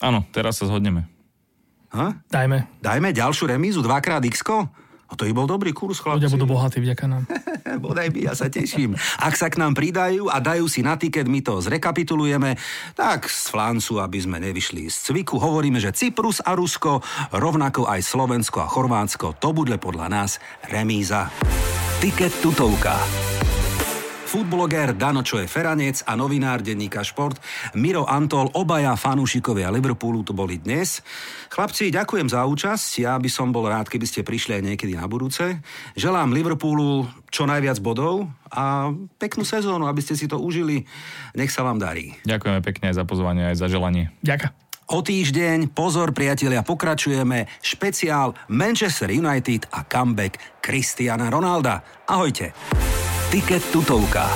Áno, 0.00 0.24
teraz 0.32 0.60
sa 0.60 0.66
zhodneme. 0.66 1.15
Ha? 1.96 2.08
Dajme. 2.28 2.68
Dajme 2.84 3.08
ďalšiu 3.16 3.48
remízu, 3.48 3.80
dvakrát 3.80 4.20
x 4.28 4.44
a 5.06 5.14
to 5.14 5.22
by 5.30 5.32
bol 5.38 5.46
dobrý 5.46 5.70
kurz, 5.70 6.02
chlapci. 6.02 6.26
Ľudia 6.26 6.34
budú 6.34 6.46
bohatí 6.50 6.82
vďaka 6.82 7.04
nám. 7.06 7.22
Bodaj 7.84 8.10
by, 8.10 8.26
ja 8.26 8.34
sa 8.34 8.50
teším. 8.50 8.98
Ak 9.22 9.38
sa 9.38 9.46
k 9.46 9.62
nám 9.62 9.78
pridajú 9.78 10.26
a 10.26 10.42
dajú 10.42 10.66
si 10.66 10.82
na 10.82 10.98
tiket, 10.98 11.30
my 11.30 11.38
to 11.46 11.62
zrekapitulujeme, 11.62 12.58
tak 12.98 13.30
z 13.30 13.46
Flancu, 13.46 14.02
aby 14.02 14.18
sme 14.18 14.42
nevyšli 14.42 14.90
z 14.90 14.96
cviku, 15.10 15.38
hovoríme, 15.38 15.78
že 15.78 15.94
Cyprus 15.94 16.42
a 16.42 16.58
Rusko, 16.58 17.06
rovnako 17.30 17.86
aj 17.86 18.02
Slovensko 18.02 18.66
a 18.66 18.70
Chorvátsko, 18.70 19.38
to 19.38 19.54
bude 19.54 19.78
podľa 19.78 20.10
nás 20.10 20.42
remíza. 20.66 21.30
Tiket 22.02 22.34
tutovka. 22.42 22.98
Foodbloger 24.26 24.98
Dano 24.98 25.22
Čo 25.22 25.38
je 25.38 25.46
Feranec 25.46 26.02
a 26.02 26.18
novinár 26.18 26.58
denníka 26.58 27.06
Šport 27.06 27.38
Miro 27.78 28.02
Antol, 28.10 28.50
obaja 28.58 28.98
fanúšikovia 28.98 29.70
Liverpoolu 29.70 30.26
to 30.26 30.34
boli 30.34 30.58
dnes. 30.58 30.98
Chlapci, 31.46 31.94
ďakujem 31.94 32.26
za 32.26 32.42
účasť. 32.42 33.06
Ja 33.06 33.14
by 33.22 33.30
som 33.30 33.54
bol 33.54 33.70
rád, 33.70 33.86
keby 33.86 34.02
ste 34.02 34.26
prišli 34.26 34.58
aj 34.58 34.62
niekedy 34.66 34.98
na 34.98 35.06
budúce. 35.06 35.62
Želám 35.94 36.34
Liverpoolu 36.34 37.06
čo 37.30 37.46
najviac 37.46 37.78
bodov 37.78 38.26
a 38.50 38.90
peknú 39.16 39.46
sezónu, 39.46 39.86
aby 39.86 40.02
ste 40.02 40.18
si 40.18 40.26
to 40.26 40.42
užili. 40.42 40.82
Nech 41.38 41.54
sa 41.54 41.62
vám 41.62 41.78
darí. 41.78 42.18
Ďakujeme 42.26 42.60
pekne 42.66 42.90
aj 42.90 42.98
za 42.98 43.04
pozvanie, 43.06 43.46
aj 43.46 43.62
za 43.62 43.70
želanie. 43.70 44.10
Ďakujem. 44.26 44.52
O 44.86 45.02
týždeň, 45.02 45.74
pozor 45.74 46.14
priatelia, 46.14 46.62
pokračujeme 46.62 47.50
špeciál 47.58 48.38
Manchester 48.50 49.10
United 49.10 49.66
a 49.74 49.82
comeback 49.82 50.62
Cristiana 50.62 51.26
Ronalda. 51.26 51.82
Ahojte. 52.06 52.54
Tiket 53.36 53.68
tutovka. 53.72 54.32